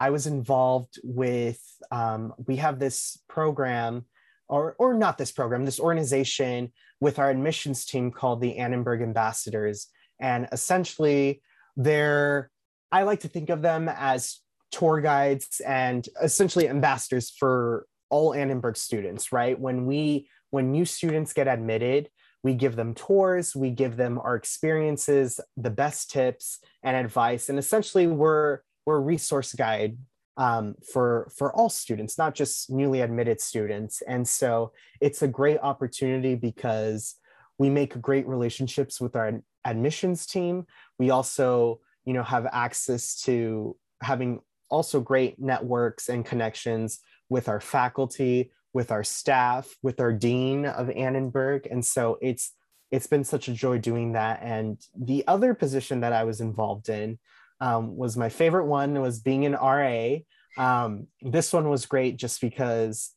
I 0.00 0.10
was 0.10 0.26
involved 0.26 0.98
with, 1.02 1.60
um, 1.90 2.34
we 2.46 2.56
have 2.56 2.78
this 2.78 3.18
program 3.28 4.04
or, 4.48 4.76
or 4.78 4.94
not 4.94 5.18
this 5.18 5.32
program, 5.32 5.64
this 5.64 5.80
organization 5.80 6.72
with 7.00 7.18
our 7.18 7.30
admissions 7.30 7.84
team 7.84 8.10
called 8.10 8.40
the 8.40 8.56
Annenberg 8.58 9.02
Ambassadors. 9.02 9.88
And 10.20 10.48
essentially, 10.52 11.42
they're, 11.76 12.50
I 12.92 13.02
like 13.02 13.20
to 13.20 13.28
think 13.28 13.50
of 13.50 13.62
them 13.62 13.88
as 13.88 14.40
tour 14.70 15.00
guides 15.00 15.60
and 15.60 16.06
essentially 16.22 16.68
ambassadors 16.68 17.30
for 17.30 17.86
all 18.10 18.34
Annenberg 18.34 18.76
students, 18.76 19.32
right? 19.32 19.58
When 19.58 19.86
we 19.86 20.28
when 20.50 20.70
new 20.70 20.84
students 20.84 21.32
get 21.32 21.48
admitted, 21.48 22.08
we 22.44 22.54
give 22.54 22.76
them 22.76 22.94
tours, 22.94 23.56
we 23.56 23.70
give 23.70 23.96
them 23.96 24.20
our 24.20 24.36
experiences, 24.36 25.40
the 25.56 25.70
best 25.70 26.10
tips 26.10 26.60
and 26.82 26.96
advice, 26.96 27.48
and 27.48 27.58
essentially 27.58 28.06
we're 28.06 28.60
we're 28.86 28.96
a 28.96 29.00
resource 29.00 29.52
guide 29.54 29.96
um, 30.36 30.74
for 30.92 31.30
for 31.36 31.52
all 31.54 31.68
students, 31.68 32.18
not 32.18 32.34
just 32.34 32.70
newly 32.70 33.00
admitted 33.00 33.40
students. 33.40 34.02
And 34.02 34.26
so 34.26 34.72
it's 35.00 35.22
a 35.22 35.28
great 35.28 35.58
opportunity 35.60 36.34
because 36.34 37.16
we 37.58 37.70
make 37.70 38.00
great 38.00 38.26
relationships 38.26 39.00
with 39.00 39.14
our 39.14 39.40
admissions 39.64 40.26
team. 40.26 40.66
We 40.98 41.10
also, 41.10 41.80
you 42.04 42.12
know, 42.12 42.24
have 42.24 42.46
access 42.52 43.20
to 43.22 43.76
having 44.02 44.40
also 44.70 45.00
great 45.00 45.38
networks 45.38 46.08
and 46.08 46.24
connections 46.24 47.00
with 47.28 47.48
our 47.48 47.60
faculty, 47.60 48.50
with 48.72 48.90
our 48.90 49.04
staff, 49.04 49.72
with 49.82 50.00
our 50.00 50.12
dean 50.12 50.66
of 50.66 50.90
Annenberg. 50.90 51.66
And 51.70 51.84
so 51.84 52.18
it's 52.20 52.52
it's 52.90 53.06
been 53.06 53.24
such 53.24 53.48
a 53.48 53.52
joy 53.52 53.78
doing 53.78 54.12
that. 54.12 54.40
And 54.42 54.80
the 54.96 55.24
other 55.26 55.54
position 55.54 56.00
that 56.00 56.12
I 56.12 56.24
was 56.24 56.40
involved 56.40 56.88
in 56.88 57.18
um, 57.60 57.96
was 57.96 58.16
my 58.16 58.28
favorite 58.28 58.66
one 58.66 59.00
was 59.00 59.20
being 59.20 59.46
an 59.46 59.52
RA. 59.52 60.16
Um, 60.56 61.08
this 61.22 61.52
one 61.52 61.68
was 61.68 61.86
great 61.86 62.16
just 62.16 62.40
because, 62.40 63.10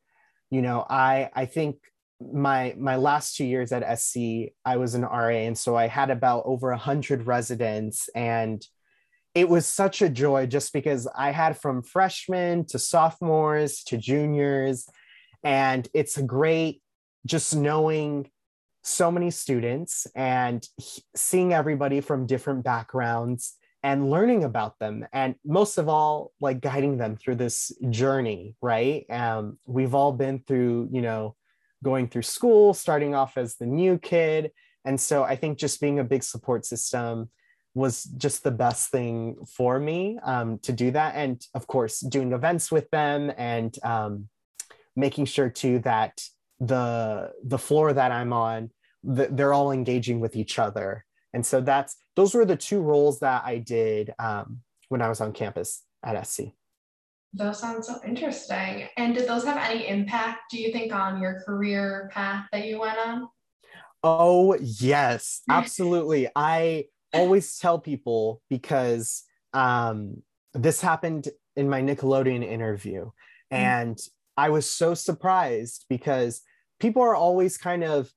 you 0.50 0.62
know, 0.62 0.86
I 0.90 1.30
I 1.34 1.46
think 1.46 1.78
my 2.20 2.76
my 2.78 2.96
last 2.96 3.36
two 3.36 3.46
years 3.46 3.72
at 3.72 4.00
SC, 4.00 4.52
I 4.66 4.78
was 4.78 4.96
an 4.96 5.04
RA, 5.04 5.30
and 5.30 5.58
so 5.58 5.76
I 5.76 5.88
had 5.88 6.10
about 6.10 6.44
over 6.46 6.72
a 6.72 6.78
hundred 6.78 7.28
residents, 7.28 8.10
and 8.16 8.66
it 9.36 9.50
was 9.50 9.68
such 9.68 10.02
a 10.02 10.10
joy 10.10 10.48
just 10.48 10.74
because 10.74 11.08
I 11.16 11.32
had 11.32 11.60
from 11.60 11.84
freshmen 11.84 12.66
to 12.68 12.80
sophomores 12.80 13.84
to 13.86 13.98
juniors, 13.98 14.88
and 15.44 15.88
it's 15.94 16.18
great 16.18 16.82
just 17.26 17.56
knowing 17.56 18.30
so 18.84 19.12
many 19.12 19.30
students 19.30 20.08
and 20.16 20.66
seeing 21.16 21.54
everybody 21.54 22.00
from 22.00 22.26
different 22.26 22.64
backgrounds 22.64 23.56
and 23.88 24.10
learning 24.10 24.44
about 24.44 24.78
them 24.80 24.96
and 25.14 25.36
most 25.46 25.78
of 25.78 25.88
all 25.88 26.32
like 26.42 26.60
guiding 26.60 26.98
them 26.98 27.16
through 27.16 27.36
this 27.36 27.72
journey 27.90 28.56
right 28.62 29.06
um, 29.10 29.58
we've 29.66 29.96
all 29.96 30.12
been 30.12 30.38
through 30.48 30.90
you 30.92 31.02
know 31.02 31.36
going 31.84 32.08
through 32.08 32.24
school, 32.24 32.74
starting 32.74 33.16
off 33.16 33.38
as 33.38 33.56
the 33.56 33.66
new 33.66 33.98
kid. 33.98 34.52
And 34.86 35.00
so 35.00 35.24
I 35.24 35.36
think 35.36 35.58
just 35.58 35.82
being 35.82 36.00
a 36.00 36.04
big 36.04 36.24
support 36.24 36.66
system 36.66 37.30
was 37.74 38.04
just 38.04 38.44
the 38.44 38.52
best 38.52 38.90
thing 38.90 39.36
for 39.56 39.80
me 39.80 40.18
um, 40.24 40.60
to 40.60 40.72
do 40.72 40.92
that. 40.92 41.16
And 41.16 41.42
of 41.54 41.68
course, 41.68 42.00
doing 42.00 42.32
events 42.34 42.72
with 42.72 42.90
them 42.90 43.32
and 43.38 43.78
um, 43.84 44.30
making 44.96 45.26
sure 45.26 45.50
too 45.50 45.80
that 45.80 46.22
the 46.60 47.32
the 47.44 47.60
floor 47.60 47.94
that 47.94 48.12
I'm 48.12 48.34
on, 48.34 48.72
the, 49.04 49.28
they're 49.30 49.54
all 49.54 49.72
engaging 49.72 50.20
with 50.20 50.36
each 50.36 50.58
other. 50.58 51.06
And 51.34 51.46
so 51.46 51.62
that's 51.62 51.96
those 52.16 52.34
were 52.34 52.46
the 52.46 52.56
two 52.56 52.82
roles 52.82 53.20
that 53.20 53.44
I 53.46 53.58
did 53.60 54.14
um, 54.20 54.62
when 54.90 55.02
I 55.02 55.10
was 55.10 55.22
on 55.22 55.34
campus 55.34 55.84
at 56.04 56.28
SC. 56.28 56.54
Those 57.34 57.60
sound 57.60 57.84
so 57.84 58.00
interesting. 58.06 58.88
And 58.98 59.14
did 59.14 59.28
those 59.28 59.44
have 59.44 59.58
any 59.58 59.88
impact, 59.88 60.50
do 60.50 60.58
you 60.58 60.72
think, 60.72 60.94
on 60.94 61.22
your 61.22 61.42
career 61.46 62.10
path 62.14 62.48
that 62.52 62.66
you 62.66 62.80
went 62.80 62.98
on? 62.98 63.28
Oh, 64.04 64.56
yes, 64.62 65.42
absolutely. 65.50 66.30
I 66.36 66.86
always 67.14 67.58
tell 67.58 67.80
people 67.80 68.42
because 68.50 69.24
um, 69.54 70.24
this 70.54 70.82
happened 70.82 71.28
in 71.56 71.70
my 71.70 71.82
Nickelodeon 71.82 72.44
interview. 72.44 73.06
Mm-hmm. 73.06 73.56
And 73.56 74.00
I 74.38 74.50
was 74.50 74.70
so 74.70 74.94
surprised 74.94 75.86
because 75.90 76.42
people 76.80 77.02
are 77.02 77.16
always 77.16 77.58
kind 77.58 77.84
of, 77.84 78.12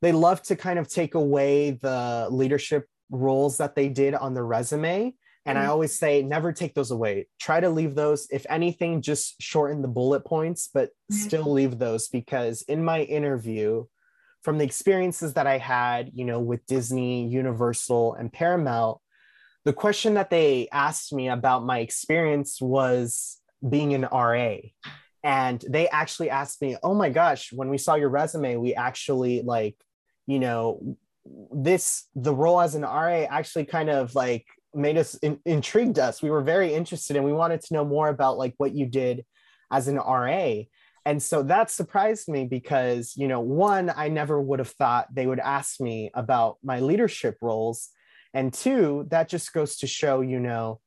they 0.00 0.12
love 0.12 0.42
to 0.42 0.56
kind 0.56 0.78
of 0.78 0.88
take 0.88 1.14
away 1.14 1.72
the 1.72 2.28
leadership 2.30 2.86
roles 3.10 3.58
that 3.58 3.74
they 3.74 3.88
did 3.88 4.14
on 4.14 4.34
the 4.34 4.42
resume 4.42 5.14
and 5.48 5.58
I 5.58 5.64
mm. 5.64 5.68
always 5.68 5.98
say, 5.98 6.22
never 6.22 6.52
take 6.52 6.74
those 6.74 6.90
away. 6.90 7.26
Try 7.40 7.58
to 7.60 7.70
leave 7.70 7.94
those, 7.94 8.28
if 8.30 8.44
anything, 8.50 9.00
just 9.00 9.40
shorten 9.40 9.80
the 9.80 9.88
bullet 9.88 10.26
points, 10.26 10.68
but 10.72 10.90
mm-hmm. 10.90 11.14
still 11.14 11.50
leave 11.50 11.78
those 11.78 12.08
because 12.08 12.60
in 12.62 12.84
my 12.84 13.00
interview, 13.00 13.86
from 14.42 14.58
the 14.58 14.64
experiences 14.64 15.32
that 15.34 15.46
I 15.46 15.56
had, 15.56 16.10
you 16.12 16.26
know, 16.26 16.38
with 16.38 16.66
Disney, 16.66 17.26
Universal, 17.28 18.14
and 18.14 18.30
Paramount, 18.30 18.98
the 19.64 19.72
question 19.72 20.14
that 20.14 20.28
they 20.28 20.68
asked 20.70 21.14
me 21.14 21.30
about 21.30 21.64
my 21.64 21.78
experience 21.78 22.60
was 22.60 23.40
being 23.66 23.94
an 23.94 24.02
RA. 24.02 24.56
And 25.24 25.64
they 25.66 25.88
actually 25.88 26.28
asked 26.28 26.60
me, 26.60 26.76
oh 26.82 26.94
my 26.94 27.08
gosh, 27.08 27.54
when 27.54 27.70
we 27.70 27.78
saw 27.78 27.94
your 27.94 28.10
resume, 28.10 28.56
we 28.56 28.74
actually 28.74 29.40
like, 29.40 29.76
you 30.28 30.38
know, 30.38 30.96
this, 31.50 32.04
the 32.14 32.34
role 32.34 32.60
as 32.60 32.74
an 32.74 32.82
RA 32.82 33.24
actually 33.28 33.64
kind 33.64 33.88
of 33.88 34.14
like 34.14 34.46
made 34.74 34.98
us 34.98 35.14
in, 35.16 35.40
intrigued 35.44 35.98
us. 35.98 36.22
We 36.22 36.30
were 36.30 36.42
very 36.42 36.72
interested 36.72 37.16
and 37.16 37.24
we 37.24 37.32
wanted 37.32 37.62
to 37.62 37.74
know 37.74 37.84
more 37.84 38.08
about 38.08 38.36
like 38.36 38.54
what 38.58 38.74
you 38.74 38.86
did 38.86 39.24
as 39.72 39.88
an 39.88 39.96
RA. 39.96 40.52
And 41.06 41.22
so 41.22 41.42
that 41.44 41.70
surprised 41.70 42.28
me 42.28 42.44
because, 42.44 43.14
you 43.16 43.26
know, 43.26 43.40
one, 43.40 43.90
I 43.96 44.08
never 44.08 44.40
would 44.40 44.58
have 44.58 44.68
thought 44.68 45.08
they 45.12 45.26
would 45.26 45.40
ask 45.40 45.80
me 45.80 46.10
about 46.12 46.58
my 46.62 46.80
leadership 46.80 47.38
roles. 47.40 47.88
And 48.34 48.52
two, 48.52 49.06
that 49.10 49.30
just 49.30 49.54
goes 49.54 49.78
to 49.78 49.86
show, 49.86 50.20
you 50.20 50.38
know, 50.38 50.80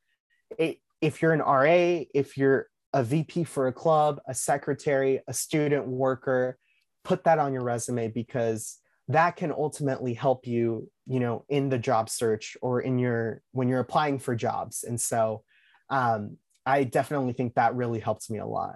it, 0.60 0.77
if 1.01 1.24
you're 1.24 1.33
an 1.33 1.39
RA, 1.39 2.05
if 2.13 2.38
you're 2.38 2.67
a 2.93 3.03
VP 3.03 3.45
for 3.45 3.67
a 3.67 3.74
club, 3.74 4.19
a 4.27 4.36
secretary, 4.36 5.21
a 5.27 5.33
student 5.33 5.88
worker, 5.88 6.60
put 7.03 7.24
that 7.24 7.39
on 7.39 7.53
your 7.53 7.63
resume 7.63 8.10
because 8.10 8.77
that 9.13 9.36
can 9.36 9.51
ultimately 9.51 10.13
help 10.13 10.46
you 10.46 10.89
you 11.06 11.20
know 11.20 11.46
in 11.50 11.70
the 11.70 11.77
job 11.77 12.10
search 12.10 12.58
or 12.62 12.82
in 12.82 13.00
your 13.00 13.41
when 13.51 13.68
you're 13.68 13.80
applying 13.80 14.20
for 14.20 14.36
jobs 14.36 14.84
and 14.84 15.00
so 15.00 15.44
um, 15.89 16.38
i 16.65 16.84
definitely 16.84 17.34
think 17.34 17.53
that 17.56 17.75
really 17.75 18.00
helps 18.00 18.30
me 18.30 18.39
a 18.39 18.46
lot 18.46 18.75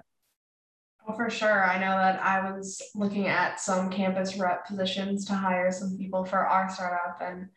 Oh, 1.07 1.13
for 1.13 1.29
sure. 1.29 1.63
I 1.63 1.77
know 1.77 1.95
that 1.97 2.19
I 2.19 2.51
was 2.51 2.81
looking 2.95 3.27
at 3.27 3.59
some 3.59 3.91
campus 3.91 4.37
rep 4.37 4.65
positions 4.65 5.23
to 5.25 5.35
hire 5.35 5.71
some 5.71 5.95
people 5.99 6.25
for 6.25 6.47
our 6.47 6.67
startup 6.67 7.21
and 7.21 7.47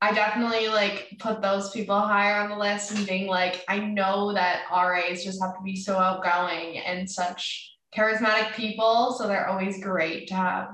I 0.00 0.12
definitely 0.12 0.68
like 0.68 1.16
put 1.18 1.42
those 1.42 1.70
people 1.70 1.98
higher 1.98 2.40
on 2.40 2.50
the 2.50 2.56
list 2.56 2.92
and 2.92 3.06
being 3.06 3.26
like, 3.26 3.64
I 3.68 3.80
know 3.80 4.32
that 4.32 4.62
RAs 4.70 5.24
just 5.24 5.42
have 5.42 5.56
to 5.56 5.62
be 5.62 5.74
so 5.74 5.96
outgoing 5.96 6.78
and 6.78 7.10
such 7.10 7.76
charismatic 7.96 8.54
people. 8.54 9.16
So 9.18 9.26
they're 9.26 9.48
always 9.48 9.82
great 9.82 10.28
to 10.28 10.34
have 10.34 10.68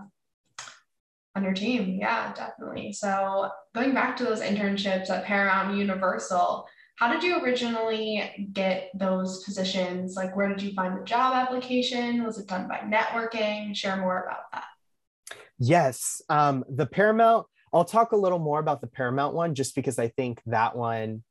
on 1.37 1.45
your 1.45 1.53
team. 1.53 1.99
Yeah, 2.01 2.33
definitely. 2.35 2.93
So 2.93 3.51
going 3.75 3.95
back 3.95 4.17
to 4.19 4.25
those 4.25 4.41
internships 4.41 5.11
at 5.11 5.25
Paramount 5.25 5.77
Universal, 5.77 6.67
how 6.97 7.13
did 7.13 7.23
you 7.25 7.43
originally 7.43 8.49
get 8.53 8.91
those 8.95 9.43
positions? 9.43 10.15
Like, 10.15 10.37
where 10.37 10.49
did 10.49 10.63
you 10.63 10.73
find 10.75 10.97
the 10.97 11.05
job 11.05 11.35
application? 11.35 12.23
Was 12.23 12.39
it 12.39 12.47
done 12.47 12.69
by 12.69 12.79
networking? 12.79 13.75
Share 13.75 13.97
more 13.97 14.23
about 14.23 14.53
that. 14.53 14.65
Yes, 15.59 16.23
um, 16.29 16.65
the 16.69 16.87
Paramount. 16.87 17.47
I'll 17.73 17.85
talk 17.85 18.13
a 18.13 18.17
little 18.17 18.39
more 18.39 18.61
about 18.61 18.81
the 18.81 18.87
Paramount 18.87 19.35
one, 19.35 19.57
just 19.57 19.75
because 19.75 19.99
I 19.99 20.09
think 20.09 20.41
that 20.47 20.77
one 20.77 21.25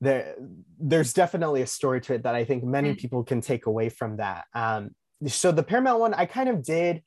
there 0.00 0.34
there's 0.78 1.12
definitely 1.12 1.62
a 1.62 1.66
story 1.66 2.00
to 2.00 2.14
it 2.14 2.22
that 2.22 2.34
I 2.34 2.44
think 2.44 2.64
many 2.64 2.90
mm-hmm. 2.90 2.98
people 2.98 3.24
can 3.24 3.40
take 3.40 3.66
away 3.66 3.88
from 3.88 4.16
that. 4.16 4.44
Um, 4.54 4.90
so 5.26 5.52
the 5.52 5.62
Paramount 5.62 6.00
one, 6.00 6.14
I 6.14 6.26
kind 6.26 6.48
of 6.48 6.62
did 6.64 7.02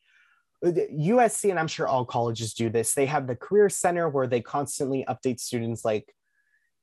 USC, 0.72 1.50
and 1.50 1.60
I'm 1.60 1.68
sure 1.68 1.88
all 1.88 2.06
colleges 2.06 2.54
do 2.54 2.70
this, 2.70 2.94
they 2.94 3.06
have 3.06 3.28
the 3.28 3.36
Career 3.36 3.70
Center 3.70 4.08
where 4.10 4.28
they 4.28 4.42
constantly 4.42 5.06
update 5.10 5.40
students 5.40 5.84
like, 5.84 6.14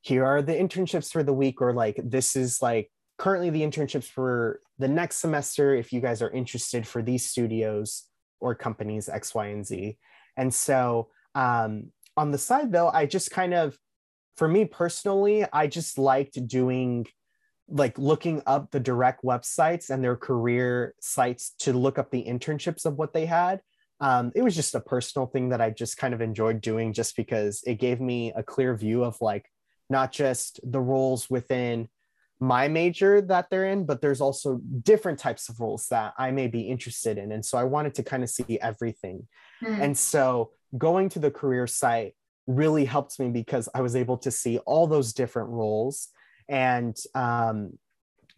here 0.01 0.25
are 0.25 0.41
the 0.41 0.53
internships 0.53 1.11
for 1.11 1.23
the 1.23 1.33
week, 1.33 1.61
or 1.61 1.73
like, 1.73 1.99
this 2.03 2.35
is 2.35 2.61
like 2.61 2.91
currently 3.17 3.49
the 3.49 3.61
internships 3.61 4.09
for 4.09 4.59
the 4.79 4.87
next 4.87 5.17
semester 5.17 5.75
if 5.75 5.93
you 5.93 6.01
guys 6.01 6.21
are 6.21 6.31
interested 6.31 6.87
for 6.87 7.01
these 7.01 7.25
studios 7.25 8.03
or 8.39 8.55
companies 8.55 9.09
X, 9.09 9.33
Y, 9.35 9.47
and 9.47 9.65
Z. 9.65 9.97
And 10.37 10.53
so 10.53 11.09
um, 11.35 11.91
on 12.17 12.31
the 12.31 12.37
side, 12.37 12.71
though, 12.71 12.89
I 12.89 13.05
just 13.05 13.31
kind 13.31 13.53
of, 13.53 13.77
for 14.37 14.47
me 14.47 14.65
personally, 14.65 15.45
I 15.51 15.67
just 15.67 15.97
liked 15.97 16.47
doing 16.47 17.07
like 17.67 17.97
looking 17.97 18.41
up 18.45 18.71
the 18.71 18.79
direct 18.79 19.23
websites 19.23 19.89
and 19.89 20.03
their 20.03 20.15
career 20.15 20.93
sites 20.99 21.53
to 21.59 21.73
look 21.73 21.97
up 21.97 22.11
the 22.11 22.23
internships 22.23 22.85
of 22.85 22.97
what 22.97 23.13
they 23.13 23.25
had 23.25 23.61
um, 24.01 24.31
it 24.35 24.41
was 24.41 24.55
just 24.55 24.75
a 24.75 24.79
personal 24.79 25.27
thing 25.27 25.49
that 25.49 25.61
I 25.61 25.69
just 25.69 25.97
kind 25.97 26.13
of 26.13 26.21
enjoyed 26.21 26.59
doing 26.59 26.91
just 26.91 27.15
because 27.15 27.63
it 27.65 27.75
gave 27.75 28.01
me 28.01 28.33
a 28.35 28.43
clear 28.43 28.75
view 28.75 29.03
of 29.03 29.15
like 29.21 29.45
not 29.89 30.11
just 30.11 30.59
the 30.63 30.81
roles 30.81 31.29
within 31.29 31.87
my 32.39 32.67
major 32.67 33.21
that 33.21 33.47
they're 33.49 33.69
in, 33.69 33.85
but 33.85 34.01
there's 34.01 34.19
also 34.19 34.59
different 34.81 35.19
types 35.19 35.47
of 35.47 35.59
roles 35.59 35.87
that 35.89 36.13
I 36.17 36.31
may 36.31 36.47
be 36.47 36.61
interested 36.61 37.17
in. 37.17 37.31
And 37.31 37.45
so 37.45 37.57
I 37.57 37.63
wanted 37.63 37.93
to 37.95 38.03
kind 38.03 38.23
of 38.23 38.29
see 38.29 38.59
everything. 38.59 39.27
Mm. 39.63 39.79
And 39.79 39.97
so 39.97 40.51
going 40.77 41.07
to 41.09 41.19
the 41.19 41.31
career 41.31 41.67
site 41.67 42.15
really 42.47 42.85
helped 42.85 43.19
me 43.19 43.29
because 43.29 43.69
I 43.75 43.81
was 43.81 43.95
able 43.95 44.17
to 44.17 44.31
see 44.31 44.57
all 44.59 44.87
those 44.87 45.13
different 45.13 45.49
roles. 45.49 46.09
And 46.49 46.97
um, 47.15 47.77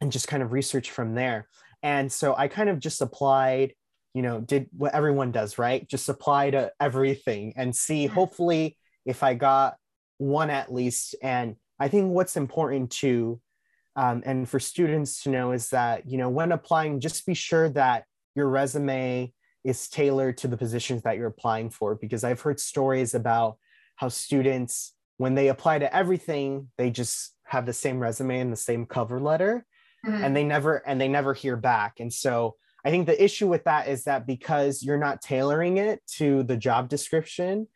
and 0.04 0.12
just 0.12 0.28
kind 0.28 0.44
of 0.44 0.52
research 0.52 0.92
from 0.92 1.16
there. 1.16 1.48
And 1.82 2.12
so 2.12 2.36
I 2.36 2.48
kind 2.48 2.70
of 2.70 2.80
just 2.80 3.02
applied, 3.02 3.74
you 4.14 4.22
know, 4.22 4.40
did 4.40 4.68
what 4.76 4.94
everyone 4.94 5.32
does, 5.32 5.58
right? 5.58 5.88
Just 5.88 6.10
apply 6.10 6.52
to 6.52 6.72
everything 6.80 7.54
and 7.56 7.76
see, 7.76 8.06
hopefully, 8.06 8.78
if 9.06 9.24
I 9.24 9.34
got 9.34 9.76
one 10.18 10.50
at 10.50 10.74
least. 10.74 11.16
And 11.22 11.56
I 11.80 11.88
think 11.88 12.12
what's 12.12 12.38
important 12.38 12.92
too, 12.92 13.42
um, 13.96 14.24
and 14.26 14.48
for 14.48 14.60
students 14.60 15.24
to 15.24 15.30
know 15.30 15.52
is 15.52 15.70
that, 15.70 16.08
you 16.08 16.18
know, 16.18 16.30
when 16.30 16.52
applying, 16.52 17.00
just 17.00 17.26
be 17.26 17.34
sure 17.34 17.70
that 17.70 18.06
your 18.36 18.48
resume 18.48 19.34
is 19.64 19.88
tailored 19.88 20.38
to 20.38 20.48
the 20.48 20.58
positions 20.58 21.04
that 21.04 21.18
you're 21.18 21.28
applying 21.28 21.70
for. 21.70 21.96
Because 21.96 22.24
I've 22.24 22.42
heard 22.42 22.60
stories 22.60 23.14
about 23.14 23.58
how 23.96 24.10
students, 24.10 24.94
when 25.18 25.36
they 25.36 25.48
apply 25.48 25.80
to 25.80 25.96
everything, 25.96 26.70
they 26.78 26.90
just 26.90 27.36
have 27.46 27.66
the 27.66 27.74
same 27.74 28.00
resume 28.00 28.40
and 28.40 28.52
the 28.52 28.58
same 28.58 28.86
cover 28.86 29.20
letter 29.20 29.66
mm-hmm. 30.06 30.24
and 30.24 30.36
they 30.36 30.44
never 30.44 30.78
and 30.88 31.00
they 31.00 31.08
never 31.08 31.34
hear 31.34 31.56
back 31.56 32.00
and 32.00 32.12
so 32.12 32.56
i 32.86 32.90
think 32.90 33.06
the 33.06 33.24
issue 33.24 33.48
with 33.48 33.64
that 33.66 33.88
is 33.88 34.04
that 34.04 34.26
because 34.28 34.84
you're 34.84 34.98
not 34.98 35.22
tailoring 35.22 35.78
it 35.78 36.02
to 36.08 36.44
the 36.44 36.58
job 36.58 36.90
description 36.90 37.68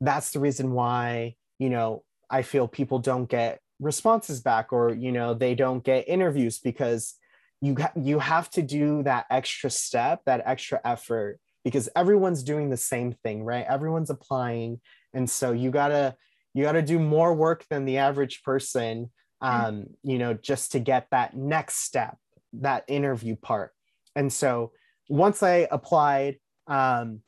that's 0.00 0.30
the 0.30 0.40
reason 0.40 0.72
why 0.72 1.34
you 1.58 1.70
know 1.70 2.02
i 2.30 2.42
feel 2.42 2.68
people 2.68 2.98
don't 2.98 3.28
get 3.28 3.60
responses 3.80 4.40
back 4.40 4.72
or 4.72 4.90
you 4.90 5.12
know 5.12 5.34
they 5.34 5.54
don't 5.54 5.84
get 5.84 6.08
interviews 6.08 6.58
because 6.58 7.14
you 7.60 7.76
ha- 7.78 7.92
you 7.96 8.18
have 8.18 8.50
to 8.50 8.62
do 8.62 9.02
that 9.02 9.26
extra 9.30 9.70
step 9.70 10.20
that 10.26 10.42
extra 10.44 10.80
effort 10.84 11.38
because 11.64 11.88
everyone's 11.94 12.42
doing 12.42 12.70
the 12.70 12.76
same 12.76 13.12
thing 13.12 13.42
right 13.42 13.66
everyone's 13.68 14.10
applying 14.10 14.80
and 15.14 15.28
so 15.30 15.52
you 15.52 15.70
got 15.70 15.88
to 15.88 16.14
you 16.54 16.64
got 16.64 16.72
to 16.72 16.82
do 16.82 16.98
more 16.98 17.34
work 17.34 17.64
than 17.70 17.84
the 17.84 17.98
average 17.98 18.42
person 18.42 19.10
Mm-hmm. 19.42 19.64
um, 19.66 19.86
you 20.02 20.18
know, 20.18 20.34
just 20.34 20.72
to 20.72 20.80
get 20.80 21.06
that 21.10 21.36
next 21.36 21.76
step, 21.84 22.16
that 22.54 22.84
interview 22.88 23.36
part. 23.36 23.72
And 24.18 24.32
so 24.32 24.72
once 25.08 25.42
I 25.42 25.68
applied, 25.70 26.38
um, 26.66 27.20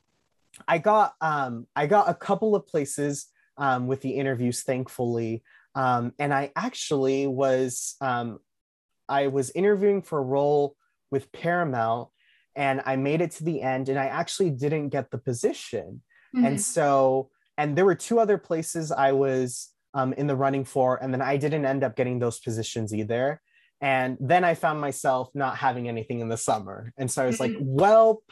I 0.66 0.78
got 0.78 1.14
um, 1.20 1.68
I 1.76 1.86
got 1.86 2.10
a 2.10 2.14
couple 2.14 2.56
of 2.56 2.66
places 2.66 3.26
um, 3.56 3.86
with 3.86 4.00
the 4.00 4.10
interviews, 4.10 4.62
thankfully, 4.62 5.44
um, 5.76 6.12
and 6.18 6.34
I 6.34 6.50
actually 6.56 7.28
was 7.28 7.94
um, 8.00 8.40
I 9.08 9.28
was 9.28 9.50
interviewing 9.50 10.02
for 10.02 10.18
a 10.18 10.22
role 10.22 10.74
with 11.12 11.30
Paramount, 11.30 12.08
and 12.56 12.82
I 12.84 12.96
made 12.96 13.20
it 13.20 13.30
to 13.32 13.44
the 13.44 13.62
end, 13.62 13.88
and 13.88 13.98
I 13.98 14.06
actually 14.06 14.50
didn't 14.50 14.88
get 14.88 15.12
the 15.12 15.18
position, 15.18 16.02
mm-hmm. 16.34 16.44
and 16.44 16.60
so 16.60 17.30
and 17.56 17.78
there 17.78 17.84
were 17.84 17.94
two 17.94 18.18
other 18.18 18.36
places 18.36 18.90
I 18.90 19.12
was 19.12 19.68
um, 19.94 20.12
in 20.14 20.26
the 20.26 20.36
running 20.36 20.64
for. 20.64 21.02
And 21.02 21.12
then 21.12 21.22
I 21.22 21.36
didn't 21.36 21.64
end 21.64 21.84
up 21.84 21.96
getting 21.96 22.18
those 22.18 22.38
positions 22.40 22.94
either. 22.94 23.40
And 23.80 24.18
then 24.20 24.44
I 24.44 24.54
found 24.54 24.80
myself 24.80 25.30
not 25.34 25.56
having 25.56 25.88
anything 25.88 26.20
in 26.20 26.28
the 26.28 26.36
summer. 26.36 26.92
And 26.98 27.10
so 27.10 27.22
I 27.22 27.26
was 27.26 27.40
like, 27.40 27.52
mm-hmm. 27.52 27.64
well, 27.64 28.22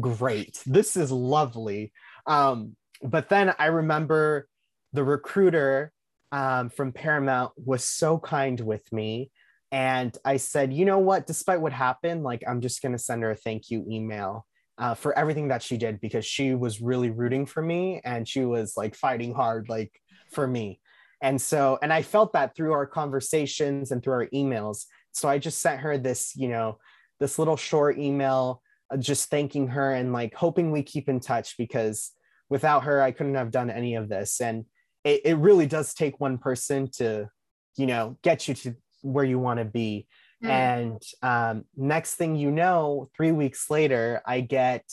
great. 0.00 0.62
This 0.66 0.96
is 0.96 1.12
lovely. 1.12 1.92
Um, 2.26 2.76
but 3.02 3.28
then 3.28 3.54
I 3.58 3.66
remember 3.66 4.48
the 4.92 5.04
recruiter 5.04 5.92
um, 6.32 6.70
from 6.70 6.92
Paramount 6.92 7.52
was 7.56 7.84
so 7.84 8.18
kind 8.18 8.58
with 8.58 8.90
me. 8.92 9.30
And 9.70 10.16
I 10.24 10.38
said, 10.38 10.72
you 10.72 10.84
know 10.84 10.98
what, 10.98 11.26
despite 11.26 11.60
what 11.60 11.72
happened, 11.72 12.22
like, 12.22 12.42
I'm 12.46 12.60
just 12.60 12.80
going 12.80 12.92
to 12.92 12.98
send 12.98 13.22
her 13.22 13.32
a 13.32 13.36
thank 13.36 13.70
you 13.70 13.84
email. 13.88 14.46
Uh, 14.76 14.92
for 14.92 15.16
everything 15.16 15.46
that 15.46 15.62
she 15.62 15.76
did 15.76 16.00
because 16.00 16.26
she 16.26 16.52
was 16.52 16.80
really 16.80 17.08
rooting 17.08 17.46
for 17.46 17.62
me 17.62 18.00
and 18.04 18.26
she 18.26 18.44
was 18.44 18.76
like 18.76 18.96
fighting 18.96 19.32
hard 19.32 19.68
like 19.68 19.92
for 20.32 20.48
me 20.48 20.80
and 21.24 21.40
so, 21.40 21.78
and 21.80 21.90
I 21.90 22.02
felt 22.02 22.34
that 22.34 22.54
through 22.54 22.72
our 22.72 22.84
conversations 22.84 23.90
and 23.90 24.02
through 24.02 24.12
our 24.12 24.26
emails. 24.26 24.84
So 25.12 25.26
I 25.26 25.38
just 25.38 25.62
sent 25.62 25.80
her 25.80 25.96
this, 25.96 26.36
you 26.36 26.48
know, 26.48 26.76
this 27.18 27.38
little 27.38 27.56
short 27.56 27.98
email, 27.98 28.60
uh, 28.92 28.98
just 28.98 29.30
thanking 29.30 29.68
her 29.68 29.94
and 29.94 30.12
like 30.12 30.34
hoping 30.34 30.70
we 30.70 30.82
keep 30.82 31.08
in 31.08 31.20
touch 31.20 31.56
because 31.56 32.10
without 32.50 32.84
her, 32.84 33.00
I 33.00 33.10
couldn't 33.10 33.36
have 33.36 33.50
done 33.50 33.70
any 33.70 33.94
of 33.94 34.10
this. 34.10 34.42
And 34.42 34.66
it, 35.02 35.22
it 35.24 35.34
really 35.38 35.64
does 35.64 35.94
take 35.94 36.20
one 36.20 36.36
person 36.36 36.90
to, 36.98 37.30
you 37.78 37.86
know, 37.86 38.18
get 38.22 38.46
you 38.46 38.52
to 38.56 38.76
where 39.00 39.24
you 39.24 39.38
want 39.38 39.60
to 39.60 39.64
be. 39.64 40.06
Mm. 40.44 40.50
And 40.50 41.02
um, 41.22 41.64
next 41.74 42.16
thing 42.16 42.36
you 42.36 42.50
know, 42.50 43.08
three 43.16 43.32
weeks 43.32 43.70
later, 43.70 44.20
I 44.26 44.42
get 44.42 44.84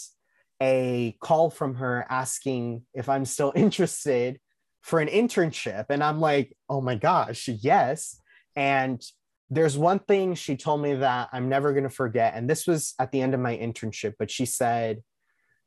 a 0.62 1.17
call 1.19 1.49
from 1.49 1.75
her 1.75 2.05
asking 2.10 2.84
if 2.93 3.10
I'm 3.10 3.25
still 3.25 3.51
interested 3.55 4.39
for 4.81 4.99
an 4.99 5.07
internship. 5.07 5.85
And 5.89 6.03
I'm 6.03 6.19
like, 6.19 6.55
oh 6.69 6.81
my 6.81 6.95
gosh, 6.95 7.47
yes. 7.47 8.19
And 8.55 9.01
there's 9.49 9.77
one 9.77 9.99
thing 9.99 10.33
she 10.35 10.55
told 10.55 10.81
me 10.81 10.95
that 10.95 11.29
I'm 11.31 11.49
never 11.49 11.71
going 11.71 11.83
to 11.83 11.89
forget. 11.89 12.33
And 12.35 12.49
this 12.49 12.65
was 12.65 12.93
at 12.99 13.11
the 13.11 13.21
end 13.21 13.33
of 13.33 13.39
my 13.39 13.55
internship, 13.55 14.13
but 14.17 14.31
she 14.31 14.45
said, 14.45 15.03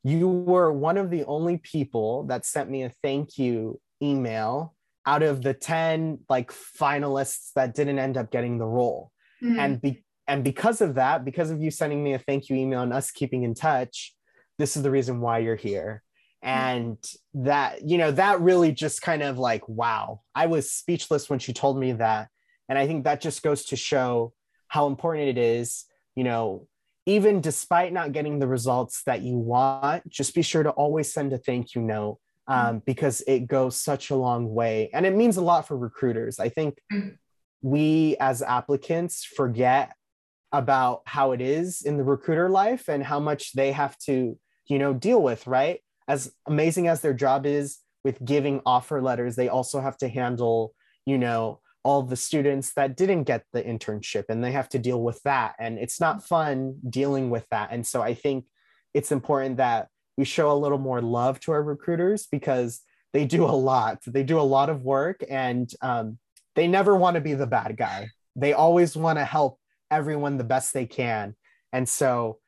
You 0.03 0.27
were 0.27 0.71
one 0.71 0.97
of 0.97 1.11
the 1.11 1.23
only 1.25 1.57
people 1.57 2.23
that 2.25 2.45
sent 2.45 2.69
me 2.69 2.83
a 2.83 2.91
thank 3.03 3.37
you 3.37 3.79
email 4.01 4.75
out 5.05 5.21
of 5.21 5.43
the 5.43 5.53
10 5.53 6.19
like 6.29 6.51
finalists 6.51 7.51
that 7.55 7.75
didn't 7.75 7.99
end 7.99 8.17
up 8.17 8.31
getting 8.31 8.57
the 8.57 8.65
role. 8.65 9.11
Mm-hmm. 9.43 9.59
And 9.59 9.81
be- 9.81 10.03
and 10.27 10.43
because 10.43 10.81
of 10.81 10.95
that, 10.95 11.23
because 11.23 11.51
of 11.51 11.61
you 11.61 11.69
sending 11.69 12.03
me 12.03 12.13
a 12.13 12.19
thank 12.19 12.49
you 12.49 12.55
email 12.55 12.81
and 12.81 12.91
us 12.91 13.11
keeping 13.11 13.43
in 13.43 13.53
touch, 13.53 14.15
this 14.57 14.75
is 14.75 14.81
the 14.81 14.89
reason 14.89 15.21
why 15.21 15.37
you're 15.37 15.55
here 15.55 16.01
Mm-hmm. 16.45 16.59
and 16.59 16.97
that 17.45 17.81
you 17.87 17.97
know 17.97 18.11
that 18.11 18.39
really 18.39 18.71
just 18.71 19.01
kind 19.01 19.23
of 19.23 19.37
like 19.39 19.67
wow. 19.67 20.21
I 20.35 20.45
was 20.45 20.69
speechless 20.69 21.29
when 21.29 21.39
she 21.39 21.53
told 21.53 21.79
me 21.79 21.93
that. 21.93 22.29
And 22.67 22.77
i 22.79 22.87
think 22.87 23.03
that 23.03 23.21
just 23.21 23.43
goes 23.43 23.65
to 23.65 23.75
show 23.75 24.33
how 24.67 24.87
important 24.87 25.27
it 25.27 25.37
is 25.37 25.85
you 26.15 26.23
know 26.23 26.67
even 27.05 27.39
despite 27.39 27.93
not 27.93 28.11
getting 28.11 28.39
the 28.39 28.47
results 28.47 29.03
that 29.05 29.21
you 29.21 29.37
want 29.37 30.09
just 30.09 30.33
be 30.33 30.41
sure 30.41 30.63
to 30.63 30.71
always 30.71 31.13
send 31.13 31.31
a 31.31 31.37
thank 31.37 31.75
you 31.75 31.81
note 31.81 32.17
um, 32.47 32.57
mm-hmm. 32.57 32.77
because 32.85 33.21
it 33.27 33.47
goes 33.47 33.77
such 33.77 34.09
a 34.09 34.15
long 34.15 34.53
way. 34.53 34.89
And 34.93 35.05
it 35.05 35.15
means 35.15 35.37
a 35.37 35.41
lot 35.41 35.67
for 35.67 35.77
recruiters. 35.77 36.39
I 36.39 36.49
think 36.49 36.79
mm-hmm. 36.91 37.09
we 37.61 38.15
as 38.19 38.41
applicants 38.41 39.23
forget 39.23 39.93
about 40.51 41.01
how 41.05 41.31
it 41.31 41.41
is 41.41 41.81
in 41.81 41.97
the 41.97 42.03
recruiter 42.03 42.49
life 42.49 42.87
and 42.87 43.03
how 43.03 43.19
much 43.19 43.53
they 43.53 43.71
have 43.71 43.97
to 43.97 44.37
you 44.67 44.79
know 44.79 44.93
deal 44.93 45.21
with 45.21 45.45
right 45.47 45.81
as 46.07 46.31
amazing 46.47 46.87
as 46.87 47.01
their 47.01 47.13
job 47.13 47.45
is 47.45 47.79
with 48.03 48.23
giving 48.23 48.61
offer 48.65 49.01
letters, 49.01 49.35
they 49.35 49.49
also 49.49 49.81
have 49.81 49.97
to 49.97 50.07
handle, 50.07 50.73
you 51.05 51.17
know, 51.17 51.59
all 51.83 52.01
the 52.01 52.15
students 52.15 52.73
that 52.73 52.97
didn't 52.97 53.23
get 53.23 53.43
the 53.53 53.61
internship 53.61 54.25
and 54.29 54.43
they 54.43 54.51
have 54.51 54.69
to 54.69 54.79
deal 54.79 55.01
with 55.01 55.21
that. 55.23 55.53
And 55.59 55.77
it's 55.77 55.99
not 55.99 56.25
fun 56.25 56.77
dealing 56.89 57.29
with 57.29 57.47
that. 57.49 57.69
And 57.71 57.85
so 57.85 58.01
I 58.01 58.15
think 58.15 58.45
it's 58.93 59.11
important 59.11 59.57
that 59.57 59.89
we 60.17 60.25
show 60.25 60.51
a 60.51 60.57
little 60.57 60.77
more 60.77 61.01
love 61.01 61.39
to 61.41 61.51
our 61.51 61.61
recruiters 61.61 62.27
because 62.31 62.81
they 63.13 63.25
do 63.25 63.45
a 63.45 63.53
lot. 63.53 63.99
They 64.05 64.23
do 64.23 64.39
a 64.39 64.41
lot 64.41 64.69
of 64.69 64.81
work 64.81 65.23
and 65.29 65.71
um, 65.81 66.17
they 66.55 66.67
never 66.67 66.95
want 66.95 67.15
to 67.15 67.21
be 67.21 67.33
the 67.33 67.47
bad 67.47 67.77
guy. 67.77 68.09
They 68.35 68.53
always 68.53 68.95
want 68.95 69.19
to 69.19 69.25
help 69.25 69.59
everyone 69.91 70.37
the 70.37 70.43
best 70.43 70.73
they 70.73 70.85
can. 70.85 71.35
And 71.71 71.87
so 71.87 72.39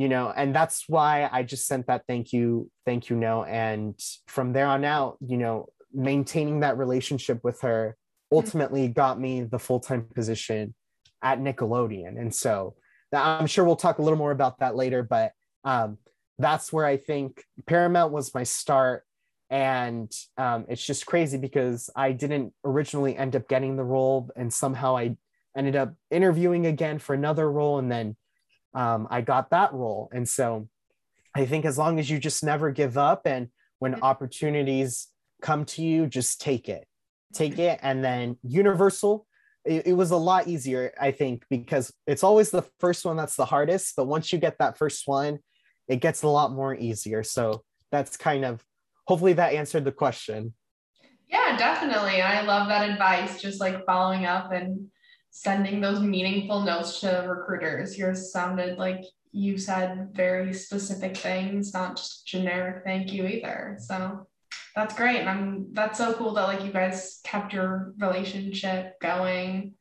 you 0.00 0.08
know 0.08 0.32
and 0.34 0.54
that's 0.54 0.84
why 0.88 1.28
i 1.30 1.42
just 1.42 1.66
sent 1.66 1.86
that 1.86 2.04
thank 2.08 2.32
you 2.32 2.70
thank 2.86 3.10
you 3.10 3.16
note. 3.16 3.44
And 3.44 4.00
from 4.28 4.54
there 4.54 4.66
on 4.66 4.82
out 4.82 5.18
you 5.20 5.36
know 5.36 5.66
maintaining 5.92 6.60
that 6.60 6.78
relationship 6.78 7.44
with 7.44 7.60
her 7.60 7.98
ultimately 8.32 8.88
got 8.88 9.20
me 9.20 9.42
the 9.42 9.58
full-time 9.58 10.06
position 10.14 10.74
at 11.22 11.38
nickelodeon. 11.38 12.18
And 12.18 12.34
so 12.34 12.76
i'm 13.12 13.46
sure 13.46 13.64
we'll 13.64 13.76
talk 13.76 13.98
a 13.98 14.02
little 14.02 14.16
more 14.16 14.30
about 14.30 14.60
that 14.60 14.74
later 14.74 15.02
but 15.02 15.32
um, 15.64 15.98
that's 16.38 16.72
where 16.72 16.86
i 16.86 16.96
think 16.96 17.44
paramount 17.66 18.10
was 18.10 18.34
my 18.34 18.42
start. 18.42 19.04
And 19.50 20.10
um, 20.38 20.64
it's 20.68 20.86
just 20.86 21.04
crazy 21.04 21.36
because 21.36 21.90
i 21.94 22.12
didn't 22.12 22.54
originally 22.64 23.18
end 23.18 23.36
up 23.36 23.48
getting 23.48 23.76
the 23.76 23.84
role 23.84 24.30
and 24.34 24.50
somehow 24.50 24.96
i 24.96 25.16
ended 25.54 25.76
up 25.76 25.92
interviewing 26.10 26.64
again 26.64 26.98
for 26.98 27.12
another 27.12 27.50
role 27.52 27.78
and 27.78 27.92
then 27.92 28.16
um, 28.74 29.08
I 29.10 29.20
got 29.20 29.50
that 29.50 29.72
role. 29.72 30.10
And 30.12 30.28
so 30.28 30.68
I 31.34 31.46
think 31.46 31.64
as 31.64 31.78
long 31.78 31.98
as 31.98 32.10
you 32.10 32.18
just 32.18 32.44
never 32.44 32.70
give 32.70 32.98
up 32.98 33.26
and 33.26 33.48
when 33.78 33.92
mm-hmm. 33.92 34.02
opportunities 34.02 35.08
come 35.42 35.64
to 35.64 35.82
you, 35.82 36.06
just 36.06 36.40
take 36.40 36.68
it. 36.68 36.86
Take 37.32 37.58
it. 37.58 37.78
And 37.82 38.04
then 38.04 38.36
Universal, 38.42 39.26
it, 39.64 39.86
it, 39.86 39.92
was 39.92 40.10
a 40.10 40.16
lot 40.16 40.48
easier, 40.48 40.92
I 41.00 41.12
think, 41.12 41.44
because 41.48 41.92
it's 42.06 42.24
always 42.24 42.50
the 42.50 42.64
first 42.80 43.04
one 43.04 43.16
that's 43.16 43.36
the 43.36 43.44
hardest. 43.44 43.94
But 43.96 44.06
once 44.06 44.32
you 44.32 44.38
get 44.38 44.58
that 44.58 44.76
first 44.76 45.06
one, 45.06 45.38
it 45.86 46.00
gets 46.00 46.22
a 46.22 46.28
lot 46.28 46.52
more 46.52 46.74
easier. 46.74 47.22
So 47.22 47.62
that's 47.92 48.16
kind 48.16 48.44
of 48.44 48.64
hopefully 49.06 49.34
that 49.34 49.54
answered 49.54 49.84
the 49.84 49.92
question. 49.92 50.54
Yeah, 51.28 51.56
definitely. 51.56 52.20
I 52.20 52.42
love 52.42 52.68
that 52.68 52.90
advice, 52.90 53.40
just 53.40 53.60
like 53.60 53.86
following 53.86 54.24
up 54.24 54.50
and 54.52 54.88
sending 55.30 55.80
those 55.80 56.00
meaningful 56.00 56.60
notes 56.60 57.00
to 57.00 57.26
recruiters. 57.28 57.96
Yours 57.96 58.32
sounded 58.32 58.78
like 58.78 59.04
you 59.32 59.56
said 59.58 60.08
very 60.12 60.52
specific 60.52 61.16
things, 61.16 61.72
not 61.72 61.96
just 61.96 62.26
generic 62.26 62.82
thank 62.84 63.12
you 63.12 63.26
either. 63.26 63.76
So 63.78 64.26
that's 64.74 64.94
great. 64.94 65.20
And 65.20 65.28
I'm 65.28 65.66
that's 65.72 65.98
so 65.98 66.12
cool 66.14 66.34
that 66.34 66.44
like 66.44 66.64
you 66.64 66.72
guys 66.72 67.20
kept 67.24 67.52
your 67.52 67.94
relationship 67.98 68.98
going 69.00 69.74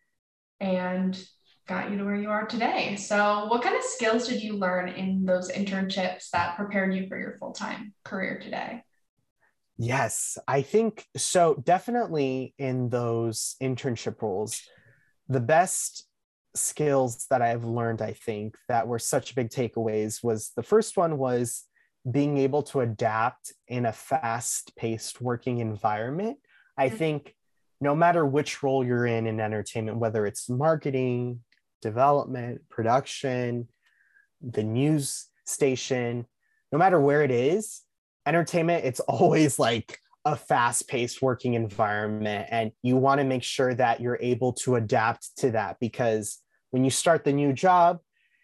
and 0.59 1.19
got 1.67 1.91
you 1.91 1.97
to 1.97 2.03
where 2.03 2.15
you 2.15 2.29
are 2.29 2.45
today. 2.47 2.95
So, 2.95 3.45
what 3.45 3.61
kind 3.61 3.75
of 3.75 3.83
skills 3.83 4.27
did 4.27 4.41
you 4.41 4.57
learn 4.57 4.89
in 4.89 5.23
those 5.23 5.51
internships 5.51 6.31
that 6.31 6.57
prepared 6.57 6.93
you 6.93 7.07
for 7.07 7.17
your 7.17 7.37
full 7.37 7.53
time 7.53 7.93
career 8.03 8.39
today? 8.39 8.83
Yes, 9.77 10.37
I 10.47 10.61
think 10.63 11.05
so. 11.15 11.61
Definitely 11.63 12.53
in 12.57 12.89
those 12.89 13.55
internship 13.61 14.21
roles, 14.21 14.61
the 15.29 15.39
best 15.39 16.05
skills 16.55 17.27
that 17.29 17.41
I've 17.41 17.63
learned, 17.63 18.01
I 18.01 18.13
think, 18.13 18.55
that 18.67 18.87
were 18.87 18.99
such 18.99 19.35
big 19.35 19.49
takeaways 19.49 20.23
was 20.23 20.51
the 20.55 20.63
first 20.63 20.97
one 20.97 21.17
was 21.17 21.65
being 22.09 22.37
able 22.37 22.63
to 22.63 22.81
adapt 22.81 23.53
in 23.67 23.85
a 23.85 23.93
fast 23.93 24.75
paced 24.75 25.21
working 25.21 25.59
environment. 25.59 26.37
I 26.77 26.87
mm-hmm. 26.87 26.97
think 26.97 27.35
no 27.79 27.95
matter 27.95 28.25
which 28.25 28.63
role 28.63 28.83
you're 28.83 29.05
in 29.05 29.27
in 29.27 29.39
entertainment, 29.39 29.97
whether 29.97 30.25
it's 30.25 30.49
marketing, 30.49 31.41
development, 31.81 32.61
production, 32.69 33.67
the 34.41 34.63
news 34.63 35.27
station, 35.45 36.25
no 36.71 36.77
matter 36.77 36.99
where 36.99 37.21
it 37.23 37.31
is, 37.31 37.81
entertainment, 38.25 38.85
it's 38.85 38.99
always 39.01 39.59
like 39.59 39.99
a 40.25 40.35
fast 40.35 40.87
paced 40.87 41.21
working 41.21 41.53
environment. 41.53 42.47
And 42.51 42.71
you 42.83 42.97
want 42.97 43.19
to 43.19 43.25
make 43.25 43.43
sure 43.43 43.73
that 43.73 44.01
you're 44.01 44.19
able 44.21 44.53
to 44.53 44.75
adapt 44.75 45.37
to 45.37 45.51
that 45.51 45.77
because 45.79 46.39
when 46.71 46.83
you 46.83 46.91
start 46.91 47.23
the 47.23 47.33
new 47.33 47.53
job, 47.53 47.99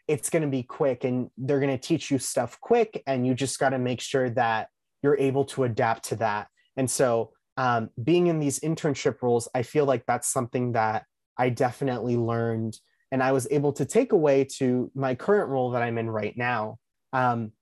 it's 0.08 0.30
going 0.30 0.44
to 0.44 0.48
be 0.48 0.64
quick 0.64 1.04
and 1.04 1.30
they're 1.38 1.60
going 1.60 1.78
to 1.78 1.88
teach 1.88 2.12
you 2.12 2.20
stuff 2.20 2.60
quick. 2.62 3.02
And 3.08 3.26
you 3.26 3.34
just 3.34 3.60
got 3.60 3.70
to 3.70 3.80
make 3.80 4.02
sure 4.02 4.30
that 4.32 4.70
you're 5.02 5.18
able 5.18 5.46
to 5.46 5.64
adapt 5.64 6.06
to 6.10 6.16
that. 6.18 6.48
And 6.78 6.90
so, 6.90 7.32
um, 7.58 7.90
being 8.04 8.28
in 8.28 8.40
these 8.40 8.60
internship 8.60 9.22
roles, 9.22 9.48
I 9.56 9.64
feel 9.64 9.86
like 9.86 10.06
that's 10.06 10.28
something 10.28 10.74
that 10.74 11.06
I 11.38 11.50
definitely 11.50 12.18
learned 12.18 12.78
and 13.12 13.24
I 13.24 13.32
was 13.32 13.48
able 13.50 13.72
to 13.74 13.86
take 13.86 14.12
away 14.12 14.44
to 14.58 14.92
my 14.94 15.16
current 15.16 15.50
role 15.50 15.72
that 15.72 15.82
I'm 15.82 15.98
in 15.98 16.10
right 16.10 16.36
now. 16.36 16.80
Um, 17.14 17.54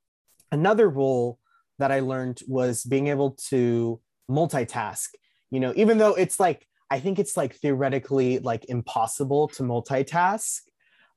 another 0.52 0.89
role 0.89 1.38
that 1.83 1.91
I 1.91 1.99
learned 1.99 2.39
was 2.47 2.85
being 2.85 3.07
able 3.07 3.31
to 3.49 3.99
multitask. 4.31 5.09
You 5.51 5.59
know, 5.59 5.73
even 5.75 5.97
though 5.97 6.13
it's 6.13 6.39
like 6.39 6.65
I 6.89 7.01
think 7.01 7.19
it's 7.19 7.35
like 7.35 7.55
theoretically 7.55 8.39
like 8.39 8.63
impossible 8.69 9.49
to 9.49 9.63
multitask, 9.63 10.61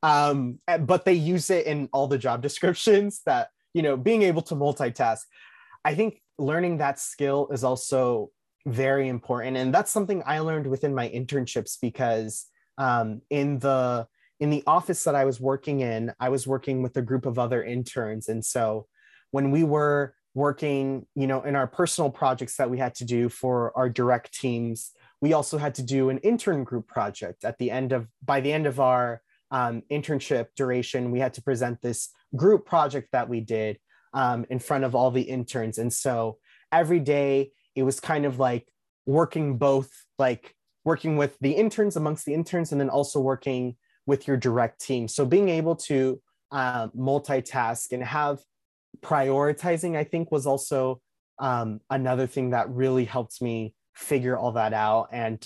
um, 0.02 0.58
but 0.80 1.04
they 1.04 1.12
use 1.12 1.50
it 1.50 1.66
in 1.66 1.88
all 1.92 2.08
the 2.08 2.18
job 2.18 2.42
descriptions 2.48 3.22
that 3.26 3.50
you 3.74 3.82
know 3.82 3.96
being 3.96 4.22
able 4.22 4.42
to 4.42 4.56
multitask. 4.56 5.20
I 5.84 5.94
think 5.94 6.20
learning 6.36 6.78
that 6.78 6.98
skill 6.98 7.48
is 7.52 7.62
also 7.62 8.30
very 8.66 9.06
important, 9.06 9.56
and 9.56 9.72
that's 9.72 9.92
something 9.92 10.20
I 10.26 10.40
learned 10.40 10.66
within 10.66 10.96
my 10.96 11.08
internships 11.08 11.78
because 11.80 12.46
um, 12.76 13.22
in 13.30 13.60
the 13.60 14.08
in 14.40 14.50
the 14.50 14.64
office 14.66 15.04
that 15.04 15.14
I 15.14 15.26
was 15.26 15.40
working 15.40 15.78
in, 15.78 16.12
I 16.18 16.28
was 16.28 16.44
working 16.44 16.82
with 16.82 16.96
a 16.96 17.02
group 17.02 17.24
of 17.24 17.38
other 17.38 17.62
interns, 17.62 18.26
and 18.26 18.44
so 18.44 18.88
when 19.30 19.52
we 19.52 19.62
were 19.62 20.16
working, 20.36 21.06
you 21.14 21.26
know, 21.26 21.42
in 21.42 21.56
our 21.56 21.66
personal 21.66 22.10
projects 22.10 22.56
that 22.58 22.68
we 22.68 22.78
had 22.78 22.94
to 22.94 23.06
do 23.06 23.30
for 23.30 23.72
our 23.74 23.88
direct 23.88 24.38
teams. 24.38 24.92
We 25.22 25.32
also 25.32 25.56
had 25.56 25.74
to 25.76 25.82
do 25.82 26.10
an 26.10 26.18
intern 26.18 26.62
group 26.62 26.86
project 26.86 27.42
at 27.42 27.56
the 27.56 27.70
end 27.70 27.92
of, 27.92 28.06
by 28.22 28.42
the 28.42 28.52
end 28.52 28.66
of 28.66 28.78
our 28.78 29.22
um, 29.50 29.82
internship 29.90 30.48
duration, 30.54 31.10
we 31.10 31.20
had 31.20 31.32
to 31.34 31.42
present 31.42 31.80
this 31.80 32.10
group 32.34 32.66
project 32.66 33.08
that 33.12 33.30
we 33.30 33.40
did 33.40 33.78
um, 34.12 34.44
in 34.50 34.58
front 34.58 34.84
of 34.84 34.94
all 34.94 35.10
the 35.10 35.22
interns. 35.22 35.78
And 35.78 35.90
so 35.90 36.36
every 36.70 37.00
day 37.00 37.52
it 37.74 37.84
was 37.84 37.98
kind 37.98 38.26
of 38.26 38.38
like 38.38 38.68
working 39.06 39.56
both, 39.56 39.90
like 40.18 40.54
working 40.84 41.16
with 41.16 41.38
the 41.40 41.52
interns 41.52 41.96
amongst 41.96 42.26
the 42.26 42.34
interns, 42.34 42.72
and 42.72 42.80
then 42.80 42.90
also 42.90 43.20
working 43.20 43.76
with 44.04 44.28
your 44.28 44.36
direct 44.36 44.82
team. 44.82 45.08
So 45.08 45.24
being 45.24 45.48
able 45.48 45.76
to 45.76 46.20
uh, 46.52 46.88
multitask 46.88 47.92
and 47.92 48.04
have 48.04 48.40
prioritizing, 49.02 49.96
I 49.96 50.04
think, 50.04 50.30
was 50.30 50.46
also 50.46 51.00
um, 51.38 51.80
another 51.90 52.26
thing 52.26 52.50
that 52.50 52.70
really 52.70 53.04
helped 53.04 53.40
me 53.42 53.74
figure 53.94 54.36
all 54.36 54.52
that 54.52 54.72
out. 54.72 55.08
And 55.12 55.44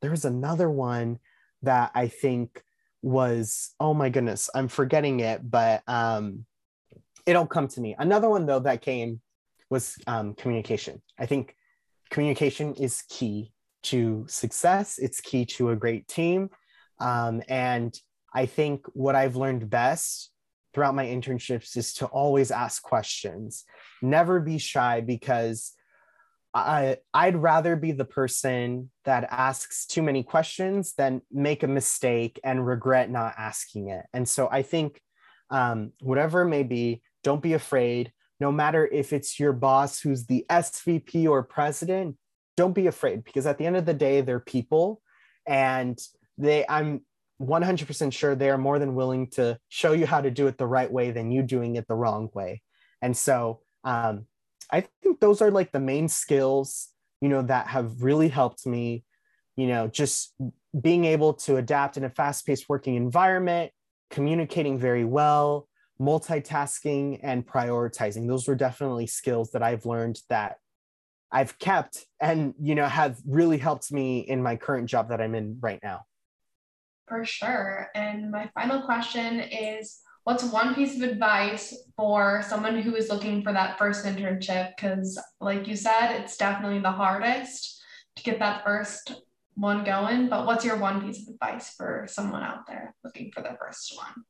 there's 0.00 0.24
another 0.24 0.70
one 0.70 1.18
that 1.62 1.90
I 1.94 2.08
think 2.08 2.62
was, 3.02 3.74
oh 3.80 3.94
my 3.94 4.08
goodness, 4.08 4.50
I'm 4.54 4.68
forgetting 4.68 5.20
it, 5.20 5.48
but 5.48 5.82
um, 5.86 6.44
it'll 7.24 7.46
come 7.46 7.68
to 7.68 7.80
me. 7.80 7.94
Another 7.98 8.28
one, 8.28 8.46
though, 8.46 8.60
that 8.60 8.82
came 8.82 9.20
was 9.70 9.96
um, 10.06 10.34
communication. 10.34 11.02
I 11.18 11.26
think 11.26 11.54
communication 12.10 12.74
is 12.74 13.02
key 13.08 13.52
to 13.84 14.24
success, 14.28 14.98
it's 14.98 15.20
key 15.20 15.44
to 15.44 15.70
a 15.70 15.76
great 15.76 16.08
team. 16.08 16.50
Um, 16.98 17.42
and 17.48 17.96
I 18.34 18.46
think 18.46 18.84
what 18.94 19.14
I've 19.14 19.36
learned 19.36 19.70
best 19.70 20.30
throughout 20.76 20.94
my 20.94 21.06
internships 21.06 21.74
is 21.74 21.94
to 21.94 22.04
always 22.04 22.50
ask 22.50 22.82
questions, 22.82 23.64
never 24.02 24.40
be 24.40 24.58
shy 24.58 25.00
because 25.00 25.72
I, 26.52 26.98
I'd 27.14 27.36
rather 27.36 27.76
be 27.76 27.92
the 27.92 28.04
person 28.04 28.90
that 29.06 29.26
asks 29.30 29.86
too 29.86 30.02
many 30.02 30.22
questions 30.22 30.92
than 30.92 31.22
make 31.32 31.62
a 31.62 31.66
mistake 31.66 32.38
and 32.44 32.66
regret 32.66 33.10
not 33.10 33.32
asking 33.38 33.88
it. 33.88 34.04
And 34.12 34.28
so 34.28 34.50
I 34.52 34.60
think, 34.60 35.00
um, 35.48 35.92
whatever 36.00 36.42
it 36.42 36.48
may 36.48 36.62
be, 36.62 37.00
don't 37.24 37.42
be 37.42 37.54
afraid. 37.54 38.12
No 38.38 38.52
matter 38.52 38.86
if 38.86 39.14
it's 39.14 39.40
your 39.40 39.54
boss 39.54 39.98
who's 39.98 40.26
the 40.26 40.44
SVP 40.50 41.26
or 41.26 41.42
president, 41.42 42.18
don't 42.54 42.74
be 42.74 42.86
afraid 42.86 43.24
because 43.24 43.46
at 43.46 43.56
the 43.56 43.64
end 43.64 43.78
of 43.78 43.86
the 43.86 43.94
day, 43.94 44.20
they're 44.20 44.40
people 44.40 45.00
and 45.46 45.98
they, 46.36 46.66
I'm 46.68 47.00
100% 47.40 48.12
sure 48.12 48.34
they 48.34 48.50
are 48.50 48.58
more 48.58 48.78
than 48.78 48.94
willing 48.94 49.28
to 49.30 49.58
show 49.68 49.92
you 49.92 50.06
how 50.06 50.20
to 50.20 50.30
do 50.30 50.46
it 50.46 50.58
the 50.58 50.66
right 50.66 50.90
way 50.90 51.10
than 51.10 51.30
you 51.30 51.42
doing 51.42 51.76
it 51.76 51.86
the 51.86 51.94
wrong 51.94 52.30
way. 52.34 52.62
And 53.02 53.16
so 53.16 53.60
um, 53.84 54.26
I 54.70 54.84
think 55.02 55.20
those 55.20 55.42
are 55.42 55.50
like 55.50 55.72
the 55.72 55.80
main 55.80 56.08
skills, 56.08 56.88
you 57.20 57.28
know, 57.28 57.42
that 57.42 57.68
have 57.68 58.02
really 58.02 58.28
helped 58.28 58.66
me, 58.66 59.04
you 59.56 59.66
know, 59.66 59.86
just 59.86 60.34
being 60.78 61.04
able 61.04 61.34
to 61.34 61.56
adapt 61.56 61.96
in 61.96 62.04
a 62.04 62.10
fast 62.10 62.46
paced 62.46 62.68
working 62.68 62.94
environment, 62.94 63.70
communicating 64.10 64.78
very 64.78 65.04
well, 65.04 65.68
multitasking, 66.00 67.20
and 67.22 67.46
prioritizing. 67.46 68.26
Those 68.26 68.48
were 68.48 68.54
definitely 68.54 69.06
skills 69.06 69.52
that 69.52 69.62
I've 69.62 69.86
learned 69.86 70.20
that 70.28 70.56
I've 71.30 71.58
kept 71.58 72.06
and, 72.20 72.54
you 72.60 72.74
know, 72.74 72.86
have 72.86 73.18
really 73.26 73.58
helped 73.58 73.92
me 73.92 74.20
in 74.20 74.42
my 74.42 74.56
current 74.56 74.88
job 74.88 75.10
that 75.10 75.20
I'm 75.20 75.34
in 75.34 75.58
right 75.60 75.80
now. 75.82 76.02
For 77.08 77.24
sure. 77.24 77.88
And 77.94 78.30
my 78.30 78.50
final 78.54 78.82
question 78.82 79.40
is 79.40 80.00
what's 80.24 80.42
one 80.42 80.74
piece 80.74 80.96
of 80.96 81.08
advice 81.08 81.74
for 81.96 82.42
someone 82.46 82.80
who 82.80 82.96
is 82.96 83.08
looking 83.08 83.42
for 83.42 83.52
that 83.52 83.78
first 83.78 84.04
internship? 84.04 84.72
Because, 84.74 85.22
like 85.40 85.68
you 85.68 85.76
said, 85.76 86.20
it's 86.20 86.36
definitely 86.36 86.80
the 86.80 86.90
hardest 86.90 87.80
to 88.16 88.22
get 88.24 88.40
that 88.40 88.64
first 88.64 89.22
one 89.54 89.84
going. 89.84 90.28
But 90.28 90.46
what's 90.46 90.64
your 90.64 90.78
one 90.78 91.06
piece 91.06 91.22
of 91.22 91.34
advice 91.34 91.74
for 91.76 92.06
someone 92.08 92.42
out 92.42 92.66
there 92.66 92.96
looking 93.04 93.30
for 93.32 93.40
their 93.40 93.56
first 93.60 93.96
one? 93.96 94.24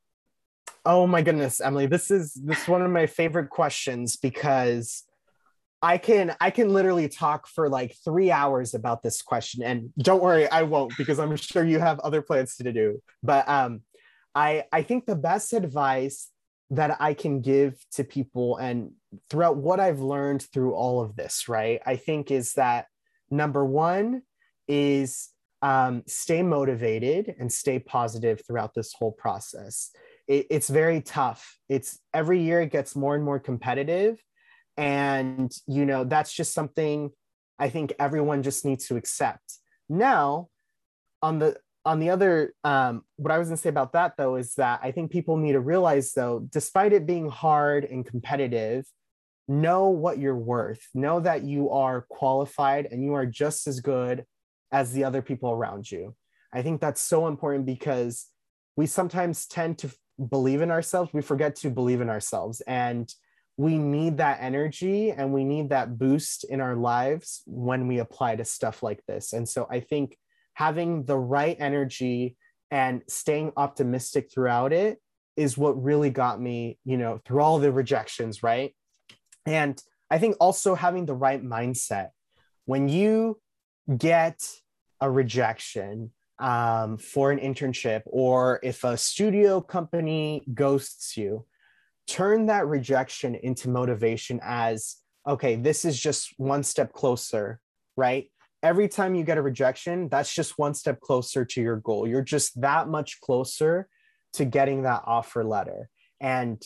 Oh 0.84 1.06
my 1.06 1.22
goodness, 1.22 1.60
Emily, 1.60 1.86
this 1.86 2.10
is 2.10 2.34
this 2.34 2.62
is 2.62 2.68
one 2.68 2.82
of 2.82 2.90
my 2.90 3.06
favorite 3.06 3.48
questions 3.48 4.16
because 4.16 5.02
I 5.86 5.98
can 5.98 6.34
I 6.40 6.50
can 6.50 6.70
literally 6.70 7.08
talk 7.08 7.46
for 7.46 7.68
like 7.68 7.94
three 8.04 8.32
hours 8.32 8.74
about 8.74 9.04
this 9.04 9.22
question, 9.22 9.62
and 9.62 9.90
don't 9.98 10.20
worry, 10.20 10.48
I 10.48 10.62
won't 10.62 10.92
because 10.98 11.20
I'm 11.20 11.36
sure 11.36 11.64
you 11.64 11.78
have 11.78 12.00
other 12.00 12.22
plans 12.22 12.56
to 12.56 12.72
do. 12.72 13.00
But 13.22 13.48
um, 13.48 13.82
I 14.34 14.64
I 14.72 14.82
think 14.82 15.06
the 15.06 15.14
best 15.14 15.52
advice 15.52 16.28
that 16.70 16.96
I 16.98 17.14
can 17.14 17.40
give 17.40 17.76
to 17.92 18.02
people, 18.02 18.56
and 18.56 18.94
throughout 19.30 19.58
what 19.58 19.78
I've 19.78 20.00
learned 20.00 20.42
through 20.52 20.74
all 20.74 21.00
of 21.00 21.14
this, 21.14 21.48
right, 21.48 21.80
I 21.86 21.94
think 21.94 22.32
is 22.32 22.54
that 22.54 22.86
number 23.30 23.64
one 23.64 24.22
is 24.66 25.28
um, 25.62 26.02
stay 26.08 26.42
motivated 26.42 27.32
and 27.38 27.52
stay 27.52 27.78
positive 27.78 28.42
throughout 28.44 28.74
this 28.74 28.92
whole 28.92 29.12
process. 29.12 29.92
It, 30.26 30.48
it's 30.50 30.68
very 30.68 31.00
tough. 31.00 31.58
It's 31.68 32.00
every 32.12 32.42
year 32.42 32.60
it 32.62 32.72
gets 32.72 32.96
more 32.96 33.14
and 33.14 33.22
more 33.22 33.38
competitive 33.38 34.20
and 34.76 35.52
you 35.66 35.86
know 35.86 36.04
that's 36.04 36.32
just 36.32 36.52
something 36.52 37.10
i 37.58 37.68
think 37.68 37.92
everyone 37.98 38.42
just 38.42 38.64
needs 38.64 38.86
to 38.88 38.96
accept. 38.96 39.58
Now 39.88 40.48
on 41.22 41.38
the 41.38 41.56
on 41.84 42.00
the 42.00 42.10
other 42.10 42.52
um, 42.64 43.02
what 43.16 43.32
i 43.32 43.38
was 43.38 43.48
to 43.48 43.56
say 43.56 43.68
about 43.68 43.92
that 43.92 44.16
though 44.16 44.36
is 44.36 44.54
that 44.56 44.80
i 44.82 44.90
think 44.90 45.10
people 45.10 45.36
need 45.36 45.52
to 45.52 45.60
realize 45.60 46.12
though 46.12 46.46
despite 46.50 46.92
it 46.92 47.06
being 47.06 47.28
hard 47.28 47.84
and 47.84 48.04
competitive 48.04 48.84
know 49.48 49.88
what 49.88 50.18
you're 50.18 50.36
worth. 50.36 50.88
Know 50.94 51.20
that 51.20 51.42
you 51.44 51.70
are 51.70 52.06
qualified 52.08 52.88
and 52.90 53.04
you 53.04 53.14
are 53.14 53.26
just 53.26 53.66
as 53.66 53.80
good 53.80 54.24
as 54.72 54.92
the 54.92 55.04
other 55.04 55.22
people 55.22 55.50
around 55.50 55.90
you. 55.90 56.14
I 56.52 56.62
think 56.62 56.80
that's 56.80 57.00
so 57.00 57.26
important 57.26 57.66
because 57.66 58.26
we 58.76 58.86
sometimes 58.86 59.46
tend 59.46 59.78
to 59.78 59.90
believe 60.30 60.62
in 60.62 60.70
ourselves. 60.70 61.10
We 61.12 61.22
forget 61.22 61.56
to 61.56 61.70
believe 61.70 62.00
in 62.00 62.08
ourselves. 62.08 62.60
And 62.62 63.12
we 63.56 63.78
need 63.78 64.18
that 64.18 64.38
energy 64.40 65.10
and 65.10 65.32
we 65.32 65.44
need 65.44 65.70
that 65.70 65.98
boost 65.98 66.44
in 66.44 66.60
our 66.60 66.76
lives 66.76 67.42
when 67.46 67.88
we 67.88 67.98
apply 67.98 68.36
to 68.36 68.44
stuff 68.44 68.82
like 68.82 69.02
this. 69.06 69.32
And 69.32 69.48
so 69.48 69.66
I 69.70 69.80
think 69.80 70.16
having 70.54 71.04
the 71.04 71.18
right 71.18 71.56
energy 71.58 72.36
and 72.70 73.02
staying 73.08 73.52
optimistic 73.56 74.30
throughout 74.32 74.72
it 74.72 74.98
is 75.36 75.56
what 75.56 75.82
really 75.82 76.10
got 76.10 76.40
me, 76.40 76.78
you 76.84 76.96
know, 76.96 77.20
through 77.24 77.40
all 77.40 77.58
the 77.58 77.72
rejections, 77.72 78.42
right? 78.42 78.74
And 79.46 79.80
I 80.10 80.18
think 80.18 80.36
also 80.40 80.74
having 80.74 81.06
the 81.06 81.14
right 81.14 81.42
mindset. 81.42 82.10
When 82.64 82.88
you 82.88 83.40
get 83.96 84.42
a 85.00 85.10
rejection 85.10 86.10
um, 86.38 86.98
for 86.98 87.30
an 87.30 87.38
internship, 87.38 88.02
or 88.06 88.60
if 88.62 88.84
a 88.84 88.96
studio 88.96 89.60
company 89.60 90.44
ghosts 90.52 91.16
you, 91.16 91.44
turn 92.06 92.46
that 92.46 92.66
rejection 92.66 93.34
into 93.34 93.68
motivation 93.68 94.40
as 94.42 94.96
okay, 95.26 95.56
this 95.56 95.84
is 95.84 95.98
just 95.98 96.32
one 96.36 96.62
step 96.62 96.92
closer, 96.92 97.60
right? 97.96 98.30
Every 98.62 98.88
time 98.88 99.14
you 99.14 99.24
get 99.24 99.38
a 99.38 99.42
rejection, 99.42 100.08
that's 100.08 100.32
just 100.32 100.56
one 100.56 100.72
step 100.72 101.00
closer 101.00 101.44
to 101.44 101.60
your 101.60 101.76
goal. 101.76 102.06
You're 102.06 102.22
just 102.22 102.60
that 102.60 102.88
much 102.88 103.20
closer 103.20 103.88
to 104.34 104.44
getting 104.44 104.82
that 104.82 105.02
offer 105.04 105.44
letter. 105.44 105.88
And 106.20 106.62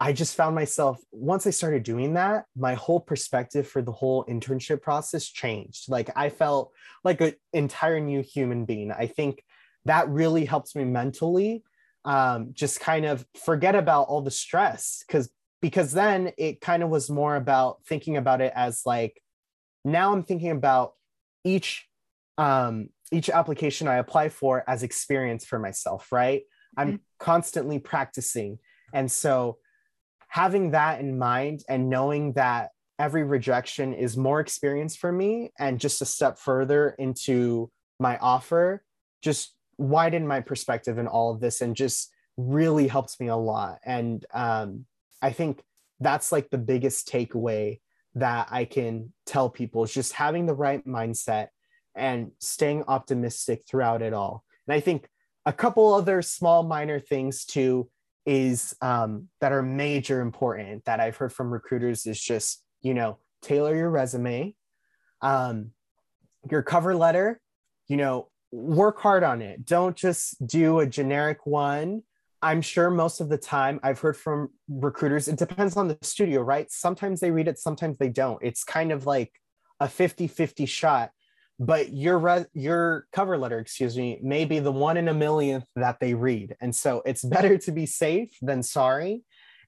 I 0.00 0.12
just 0.12 0.36
found 0.36 0.54
myself, 0.54 1.00
once 1.12 1.46
I 1.46 1.50
started 1.50 1.82
doing 1.82 2.14
that, 2.14 2.44
my 2.56 2.74
whole 2.74 3.00
perspective 3.00 3.66
for 3.66 3.80
the 3.80 3.92
whole 3.92 4.24
internship 4.26 4.82
process 4.82 5.26
changed. 5.26 5.88
Like 5.88 6.10
I 6.16 6.28
felt 6.28 6.72
like 7.04 7.20
an 7.20 7.34
entire 7.52 8.00
new 8.00 8.20
human 8.20 8.64
being. 8.64 8.90
I 8.92 9.06
think 9.06 9.42
that 9.84 10.08
really 10.08 10.44
helped 10.44 10.74
me 10.76 10.84
mentally 10.84 11.62
um, 12.04 12.50
just 12.52 12.80
kind 12.80 13.04
of 13.04 13.26
forget 13.44 13.74
about 13.74 14.04
all 14.04 14.20
the 14.20 14.30
stress 14.30 15.04
because 15.06 15.30
because 15.62 15.92
then 15.92 16.30
it 16.36 16.60
kind 16.60 16.82
of 16.82 16.90
was 16.90 17.08
more 17.08 17.36
about 17.36 17.78
thinking 17.86 18.18
about 18.18 18.40
it 18.42 18.52
as 18.54 18.82
like 18.84 19.20
now 19.84 20.12
i'm 20.12 20.22
thinking 20.22 20.50
about 20.50 20.92
each 21.44 21.88
um, 22.36 22.88
each 23.12 23.30
application 23.30 23.88
i 23.88 23.96
apply 23.96 24.28
for 24.28 24.64
as 24.68 24.82
experience 24.82 25.44
for 25.44 25.58
myself 25.58 26.12
right 26.12 26.42
i'm 26.76 26.88
mm-hmm. 26.88 26.96
constantly 27.18 27.78
practicing 27.78 28.58
and 28.92 29.10
so 29.10 29.56
having 30.28 30.72
that 30.72 31.00
in 31.00 31.18
mind 31.18 31.62
and 31.68 31.88
knowing 31.88 32.32
that 32.34 32.70
every 32.98 33.24
rejection 33.24 33.94
is 33.94 34.16
more 34.16 34.40
experience 34.40 34.94
for 34.94 35.10
me 35.10 35.50
and 35.58 35.80
just 35.80 36.02
a 36.02 36.04
step 36.04 36.38
further 36.38 36.94
into 36.98 37.70
my 37.98 38.18
offer 38.18 38.84
just 39.22 39.53
widened 39.78 40.28
my 40.28 40.40
perspective 40.40 40.98
in 40.98 41.06
all 41.06 41.32
of 41.32 41.40
this 41.40 41.60
and 41.60 41.76
just 41.76 42.10
really 42.36 42.88
helps 42.88 43.20
me 43.20 43.28
a 43.28 43.36
lot. 43.36 43.78
And 43.84 44.24
um, 44.32 44.86
i 45.22 45.30
think 45.30 45.62
that's 46.00 46.32
like 46.32 46.50
the 46.50 46.58
biggest 46.58 47.08
takeaway 47.08 47.80
that 48.16 48.48
i 48.50 48.64
can 48.64 49.12
tell 49.24 49.48
people 49.48 49.84
is 49.84 49.94
just 49.94 50.12
having 50.12 50.44
the 50.46 50.54
right 50.54 50.84
mindset 50.86 51.48
and 51.94 52.32
staying 52.40 52.84
optimistic 52.88 53.62
throughout 53.66 54.02
it 54.02 54.12
all. 54.12 54.44
And 54.66 54.74
i 54.74 54.80
think 54.80 55.08
a 55.46 55.52
couple 55.52 55.94
other 55.94 56.22
small 56.22 56.62
minor 56.62 56.98
things 56.98 57.44
too 57.44 57.88
is 58.26 58.74
um, 58.80 59.28
that 59.40 59.52
are 59.52 59.62
major 59.62 60.20
important 60.20 60.84
that 60.86 61.00
I've 61.00 61.16
heard 61.16 61.32
from 61.32 61.52
recruiters 61.52 62.06
is 62.06 62.20
just, 62.20 62.62
you 62.80 62.94
know, 62.94 63.18
tailor 63.42 63.76
your 63.76 63.90
resume, 63.90 64.54
um, 65.20 65.72
your 66.50 66.62
cover 66.62 66.94
letter, 66.94 67.38
you 67.86 67.98
know, 67.98 68.28
work 68.54 69.00
hard 69.00 69.24
on 69.24 69.42
it. 69.42 69.64
Don't 69.64 69.96
just 69.96 70.46
do 70.46 70.80
a 70.80 70.86
generic 70.86 71.46
one. 71.46 72.02
I'm 72.40 72.60
sure 72.60 72.90
most 72.90 73.20
of 73.20 73.28
the 73.28 73.38
time 73.38 73.80
I've 73.82 73.98
heard 73.98 74.16
from 74.16 74.50
recruiters, 74.68 75.28
it 75.28 75.38
depends 75.38 75.76
on 75.76 75.88
the 75.88 75.98
studio, 76.02 76.42
right? 76.42 76.70
Sometimes 76.70 77.20
they 77.20 77.30
read 77.30 77.48
it, 77.48 77.58
sometimes 77.58 77.98
they 77.98 78.10
don't. 78.10 78.38
It's 78.42 78.64
kind 78.64 78.92
of 78.92 79.06
like 79.06 79.32
a 79.80 79.88
50 79.88 80.28
50 80.28 80.66
shot 80.66 81.10
but 81.58 81.92
your 81.92 82.18
re- 82.18 82.46
your 82.52 83.06
cover 83.12 83.38
letter 83.38 83.58
excuse 83.58 83.96
me 83.96 84.18
may 84.22 84.44
be 84.44 84.58
the 84.58 84.72
one 84.72 84.96
in 84.96 85.08
a 85.08 85.14
millionth 85.14 85.66
that 85.76 86.00
they 86.00 86.14
read 86.14 86.56
and 86.60 86.74
so 86.74 87.02
it's 87.04 87.24
better 87.36 87.58
to 87.58 87.72
be 87.72 87.86
safe 87.86 88.36
than 88.42 88.62
sorry 88.62 89.22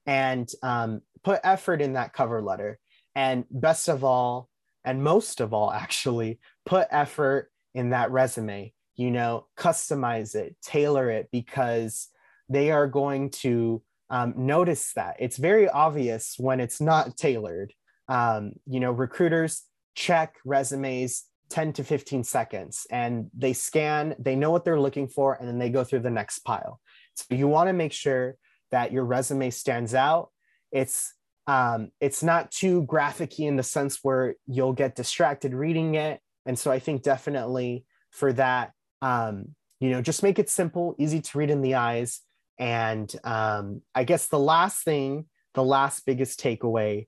and 0.05 0.49
um, 0.63 1.01
put 1.23 1.39
effort 1.43 1.81
in 1.81 1.93
that 1.93 2.13
cover 2.13 2.41
letter 2.41 2.79
and 3.15 3.45
best 3.49 3.89
of 3.89 4.03
all 4.03 4.49
and 4.83 5.03
most 5.03 5.41
of 5.41 5.53
all 5.53 5.71
actually 5.71 6.39
put 6.65 6.87
effort 6.91 7.51
in 7.73 7.91
that 7.91 8.11
resume 8.11 8.73
you 8.97 9.11
know 9.11 9.45
customize 9.57 10.35
it 10.35 10.55
tailor 10.61 11.09
it 11.09 11.29
because 11.31 12.09
they 12.49 12.71
are 12.71 12.87
going 12.87 13.29
to 13.29 13.81
um, 14.09 14.33
notice 14.37 14.93
that 14.93 15.15
it's 15.19 15.37
very 15.37 15.69
obvious 15.69 16.35
when 16.37 16.59
it's 16.59 16.81
not 16.81 17.15
tailored 17.17 17.73
um, 18.09 18.53
you 18.65 18.79
know 18.79 18.91
recruiters 18.91 19.63
check 19.95 20.35
resumes 20.45 21.25
10 21.49 21.73
to 21.73 21.83
15 21.83 22.23
seconds 22.23 22.85
and 22.91 23.29
they 23.35 23.53
scan, 23.53 24.15
they 24.19 24.35
know 24.35 24.51
what 24.51 24.65
they're 24.65 24.79
looking 24.79 25.07
for, 25.07 25.35
and 25.35 25.47
then 25.47 25.59
they 25.59 25.69
go 25.69 25.83
through 25.83 25.99
the 25.99 26.09
next 26.09 26.39
pile. 26.39 26.79
So 27.15 27.25
you 27.29 27.47
want 27.47 27.67
to 27.69 27.73
make 27.73 27.93
sure 27.93 28.35
that 28.71 28.91
your 28.91 29.05
resume 29.05 29.49
stands 29.49 29.93
out. 29.95 30.29
It's 30.71 31.13
um, 31.47 31.91
it's 32.01 32.23
not 32.23 32.51
too 32.51 32.83
graphic 32.83 33.39
in 33.39 33.55
the 33.55 33.63
sense 33.63 33.99
where 34.03 34.35
you'll 34.47 34.73
get 34.73 34.95
distracted 34.97 35.53
reading 35.53 35.95
it. 35.95 36.19
And 36.45 36.59
so 36.59 36.71
I 36.71 36.79
think 36.79 37.03
definitely 37.03 37.85
for 38.11 38.33
that, 38.33 38.73
um, 39.01 39.55
you 39.79 39.89
know, 39.89 40.01
just 40.01 40.23
make 40.23 40.39
it 40.39 40.49
simple, 40.49 40.95
easy 40.97 41.21
to 41.21 41.37
read 41.37 41.49
in 41.49 41.61
the 41.61 41.75
eyes. 41.75 42.21
And 42.59 43.13
um, 43.23 43.81
I 43.93 44.03
guess 44.03 44.27
the 44.27 44.39
last 44.39 44.83
thing, 44.83 45.25
the 45.53 45.63
last 45.63 46.05
biggest 46.05 46.39
takeaway 46.39 47.07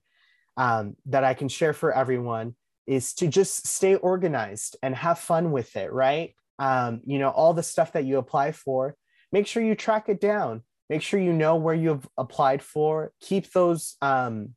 um, 0.56 0.96
that 1.06 1.24
I 1.24 1.34
can 1.34 1.48
share 1.48 1.72
for 1.72 1.92
everyone 1.92 2.54
is 2.86 3.14
to 3.14 3.28
just 3.28 3.66
stay 3.66 3.94
organized 3.96 4.76
and 4.82 4.94
have 4.94 5.18
fun 5.18 5.52
with 5.52 5.76
it, 5.76 5.92
right? 5.92 6.34
Um, 6.58 7.00
you 7.04 7.18
know, 7.18 7.30
all 7.30 7.54
the 7.54 7.62
stuff 7.62 7.92
that 7.92 8.04
you 8.04 8.18
apply 8.18 8.52
for, 8.52 8.96
make 9.32 9.46
sure 9.46 9.62
you 9.62 9.74
track 9.74 10.08
it 10.08 10.20
down. 10.20 10.62
Make 10.88 11.02
sure 11.02 11.20
you 11.20 11.32
know 11.32 11.54
where 11.54 11.74
you've 11.74 12.08
applied 12.18 12.62
for. 12.62 13.12
Keep 13.20 13.52
those. 13.52 13.96
Um, 14.02 14.54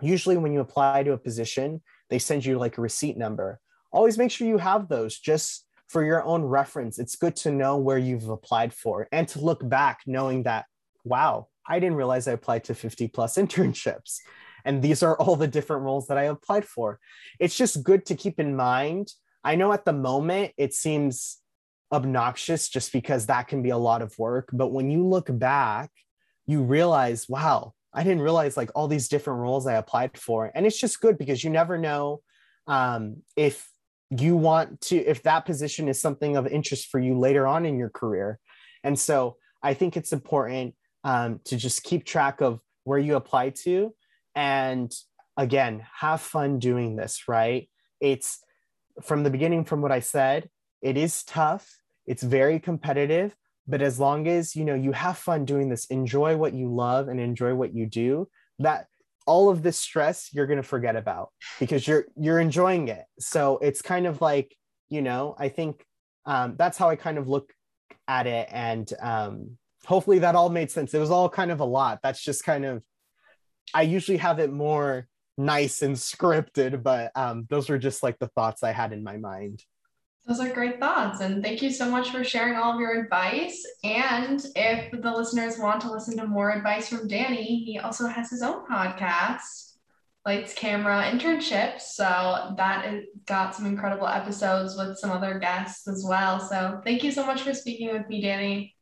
usually, 0.00 0.38
when 0.38 0.54
you 0.54 0.60
apply 0.60 1.02
to 1.02 1.12
a 1.12 1.18
position, 1.18 1.82
they 2.08 2.18
send 2.18 2.46
you 2.46 2.58
like 2.58 2.78
a 2.78 2.80
receipt 2.80 3.18
number. 3.18 3.60
Always 3.92 4.16
make 4.16 4.30
sure 4.30 4.48
you 4.48 4.56
have 4.56 4.88
those 4.88 5.18
just 5.18 5.65
for 5.88 6.04
your 6.04 6.22
own 6.24 6.42
reference. 6.42 6.98
It's 6.98 7.16
good 7.16 7.36
to 7.36 7.50
know 7.50 7.76
where 7.76 7.98
you've 7.98 8.28
applied 8.28 8.72
for 8.74 9.08
and 9.12 9.28
to 9.28 9.40
look 9.40 9.66
back 9.68 10.00
knowing 10.06 10.42
that, 10.44 10.66
wow, 11.04 11.48
I 11.68 11.78
didn't 11.78 11.96
realize 11.96 12.26
I 12.28 12.32
applied 12.32 12.64
to 12.64 12.74
50 12.74 13.08
plus 13.08 13.36
internships 13.36 14.18
and 14.66 14.82
these 14.82 15.02
are 15.02 15.16
all 15.16 15.36
the 15.36 15.46
different 15.46 15.84
roles 15.84 16.08
that 16.08 16.18
I 16.18 16.24
applied 16.24 16.66
for. 16.66 16.98
It's 17.38 17.56
just 17.56 17.84
good 17.84 18.04
to 18.06 18.14
keep 18.14 18.38
in 18.38 18.56
mind. 18.56 19.12
I 19.44 19.54
know 19.54 19.72
at 19.72 19.84
the 19.84 19.92
moment 19.92 20.52
it 20.58 20.74
seems 20.74 21.38
obnoxious 21.92 22.68
just 22.68 22.92
because 22.92 23.26
that 23.26 23.46
can 23.46 23.62
be 23.62 23.70
a 23.70 23.78
lot 23.78 24.02
of 24.02 24.18
work, 24.18 24.48
but 24.52 24.72
when 24.72 24.90
you 24.90 25.06
look 25.06 25.28
back, 25.30 25.90
you 26.46 26.62
realize, 26.62 27.28
wow, 27.28 27.72
I 27.94 28.02
didn't 28.02 28.22
realize 28.22 28.56
like 28.56 28.70
all 28.74 28.88
these 28.88 29.08
different 29.08 29.40
roles 29.40 29.66
I 29.66 29.74
applied 29.74 30.18
for. 30.18 30.50
And 30.54 30.66
it's 30.66 30.78
just 30.78 31.00
good 31.00 31.16
because 31.16 31.42
you 31.44 31.50
never 31.50 31.78
know 31.78 32.20
um, 32.66 33.22
if 33.36 33.70
you 34.10 34.36
want 34.36 34.80
to, 34.82 34.96
if 34.96 35.22
that 35.24 35.46
position 35.46 35.88
is 35.88 36.00
something 36.00 36.36
of 36.36 36.46
interest 36.46 36.88
for 36.88 37.00
you 37.00 37.18
later 37.18 37.46
on 37.46 37.66
in 37.66 37.78
your 37.78 37.90
career. 37.90 38.38
And 38.84 38.98
so 38.98 39.36
I 39.62 39.74
think 39.74 39.96
it's 39.96 40.12
important 40.12 40.74
um, 41.04 41.40
to 41.44 41.56
just 41.56 41.82
keep 41.82 42.04
track 42.04 42.40
of 42.40 42.60
where 42.84 42.98
you 42.98 43.16
apply 43.16 43.50
to 43.50 43.94
and 44.34 44.92
again, 45.36 45.84
have 46.00 46.20
fun 46.20 46.58
doing 46.58 46.96
this, 46.96 47.24
right? 47.28 47.68
It's 48.00 48.40
from 49.02 49.22
the 49.22 49.30
beginning, 49.30 49.64
from 49.64 49.82
what 49.82 49.92
I 49.92 50.00
said, 50.00 50.48
it 50.82 50.96
is 50.96 51.24
tough, 51.24 51.68
it's 52.06 52.22
very 52.22 52.60
competitive, 52.60 53.34
but 53.66 53.82
as 53.82 53.98
long 53.98 54.28
as 54.28 54.54
you 54.54 54.64
know 54.64 54.74
you 54.74 54.92
have 54.92 55.18
fun 55.18 55.44
doing 55.44 55.68
this, 55.68 55.86
enjoy 55.86 56.36
what 56.36 56.54
you 56.54 56.72
love 56.72 57.08
and 57.08 57.18
enjoy 57.18 57.54
what 57.54 57.74
you 57.74 57.86
do, 57.86 58.28
that 58.60 58.86
all 59.26 59.50
of 59.50 59.62
this 59.62 59.78
stress 59.78 60.30
you're 60.32 60.46
going 60.46 60.58
to 60.58 60.62
forget 60.62 60.96
about 60.96 61.30
because 61.58 61.86
you're 61.86 62.06
you're 62.16 62.40
enjoying 62.40 62.88
it. 62.88 63.04
So 63.18 63.58
it's 63.58 63.82
kind 63.82 64.06
of 64.06 64.20
like, 64.20 64.54
you 64.88 65.02
know, 65.02 65.34
I 65.38 65.48
think 65.48 65.84
um, 66.24 66.54
that's 66.56 66.78
how 66.78 66.88
I 66.88 66.96
kind 66.96 67.18
of 67.18 67.28
look 67.28 67.52
at 68.08 68.26
it 68.26 68.48
and 68.50 68.90
um, 69.00 69.58
hopefully 69.84 70.20
that 70.20 70.34
all 70.34 70.48
made 70.48 70.70
sense. 70.70 70.94
It 70.94 70.98
was 70.98 71.10
all 71.10 71.28
kind 71.28 71.50
of 71.50 71.60
a 71.60 71.64
lot. 71.64 72.00
That's 72.02 72.22
just 72.22 72.44
kind 72.44 72.64
of 72.64 72.82
I 73.74 73.82
usually 73.82 74.18
have 74.18 74.38
it 74.38 74.52
more 74.52 75.08
nice 75.36 75.82
and 75.82 75.96
scripted, 75.96 76.82
but 76.82 77.10
um, 77.14 77.46
those 77.50 77.68
were 77.68 77.78
just 77.78 78.02
like 78.02 78.18
the 78.18 78.28
thoughts 78.28 78.62
I 78.62 78.72
had 78.72 78.92
in 78.92 79.02
my 79.02 79.16
mind. 79.16 79.62
Those 80.26 80.40
are 80.40 80.52
great 80.52 80.80
thoughts. 80.80 81.20
And 81.20 81.42
thank 81.42 81.62
you 81.62 81.70
so 81.70 81.88
much 81.88 82.10
for 82.10 82.24
sharing 82.24 82.56
all 82.56 82.74
of 82.74 82.80
your 82.80 83.00
advice. 83.00 83.64
And 83.84 84.44
if 84.56 84.90
the 85.00 85.12
listeners 85.12 85.56
want 85.56 85.80
to 85.82 85.92
listen 85.92 86.16
to 86.16 86.26
more 86.26 86.50
advice 86.50 86.88
from 86.88 87.06
Danny, 87.06 87.64
he 87.64 87.78
also 87.78 88.08
has 88.08 88.30
his 88.30 88.42
own 88.42 88.66
podcast, 88.66 89.74
Lights 90.24 90.52
Camera 90.52 91.04
Internships. 91.04 91.82
So 91.82 92.54
that 92.56 92.92
is, 92.92 93.04
got 93.26 93.54
some 93.54 93.66
incredible 93.66 94.08
episodes 94.08 94.76
with 94.76 94.98
some 94.98 95.12
other 95.12 95.38
guests 95.38 95.86
as 95.86 96.04
well. 96.04 96.40
So 96.40 96.80
thank 96.84 97.04
you 97.04 97.12
so 97.12 97.24
much 97.24 97.42
for 97.42 97.54
speaking 97.54 97.92
with 97.92 98.08
me, 98.08 98.20
Danny. 98.20 98.74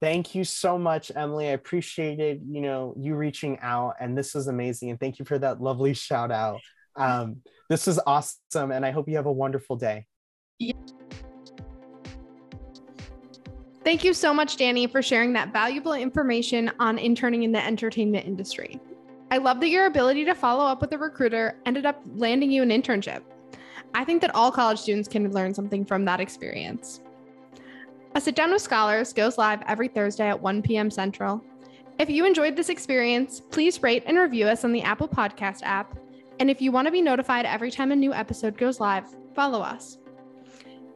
Thank 0.00 0.36
you 0.36 0.44
so 0.44 0.78
much, 0.78 1.10
Emily. 1.16 1.48
I 1.48 1.52
appreciated, 1.52 2.42
you 2.48 2.60
know, 2.60 2.94
you 2.96 3.16
reaching 3.16 3.58
out 3.60 3.94
and 3.98 4.16
this 4.16 4.34
was 4.34 4.46
amazing. 4.46 4.90
And 4.90 5.00
thank 5.00 5.18
you 5.18 5.24
for 5.24 5.38
that 5.38 5.60
lovely 5.60 5.94
shout 5.94 6.30
out. 6.30 6.60
Um, 6.94 7.38
this 7.68 7.88
was 7.88 7.98
awesome. 8.06 8.70
And 8.70 8.86
I 8.86 8.92
hope 8.92 9.08
you 9.08 9.16
have 9.16 9.26
a 9.26 9.32
wonderful 9.32 9.74
day. 9.74 10.06
Thank 13.84 14.02
you 14.02 14.14
so 14.14 14.32
much, 14.32 14.56
Danny, 14.56 14.86
for 14.86 15.02
sharing 15.02 15.34
that 15.34 15.52
valuable 15.52 15.92
information 15.92 16.72
on 16.80 16.98
interning 16.98 17.42
in 17.42 17.52
the 17.52 17.64
entertainment 17.64 18.26
industry. 18.26 18.80
I 19.30 19.36
love 19.36 19.60
that 19.60 19.68
your 19.68 19.84
ability 19.86 20.24
to 20.24 20.34
follow 20.34 20.64
up 20.64 20.80
with 20.80 20.92
a 20.92 20.98
recruiter 20.98 21.58
ended 21.66 21.84
up 21.84 22.00
landing 22.16 22.50
you 22.50 22.62
an 22.62 22.70
internship. 22.70 23.22
I 23.92 24.04
think 24.04 24.22
that 24.22 24.34
all 24.34 24.50
college 24.50 24.78
students 24.78 25.06
can 25.06 25.30
learn 25.32 25.52
something 25.52 25.84
from 25.84 26.06
that 26.06 26.18
experience. 26.18 27.00
A 28.14 28.20
Sit 28.20 28.34
Down 28.34 28.52
with 28.52 28.62
Scholars 28.62 29.12
goes 29.12 29.36
live 29.36 29.60
every 29.66 29.88
Thursday 29.88 30.28
at 30.28 30.40
1 30.40 30.62
p.m. 30.62 30.90
Central. 30.90 31.44
If 31.98 32.08
you 32.08 32.24
enjoyed 32.24 32.56
this 32.56 32.70
experience, 32.70 33.40
please 33.40 33.82
rate 33.82 34.04
and 34.06 34.16
review 34.16 34.46
us 34.46 34.64
on 34.64 34.72
the 34.72 34.82
Apple 34.82 35.08
Podcast 35.08 35.62
app. 35.62 35.98
And 36.40 36.50
if 36.50 36.62
you 36.62 36.72
want 36.72 36.86
to 36.86 36.92
be 36.92 37.02
notified 37.02 37.44
every 37.44 37.70
time 37.70 37.92
a 37.92 37.96
new 37.96 38.14
episode 38.14 38.56
goes 38.56 38.80
live, 38.80 39.04
follow 39.34 39.60
us. 39.60 39.98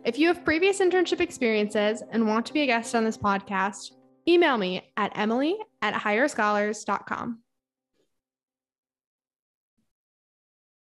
If 0.05 0.19
you 0.19 0.29
have 0.29 0.45
previous 0.45 0.81
internship 0.81 1.21
experiences 1.21 2.03
and 2.11 2.27
want 2.27 2.47
to 2.47 2.53
be 2.53 2.63
a 2.63 2.67
guest 2.67 2.95
on 2.95 3.05
this 3.05 3.19
podcast, 3.19 3.93
email 4.29 4.57
me 4.57 4.93
at 4.97 5.13
emily 5.17 5.57
at 5.83 5.95
higherscholars.com. 5.95 7.41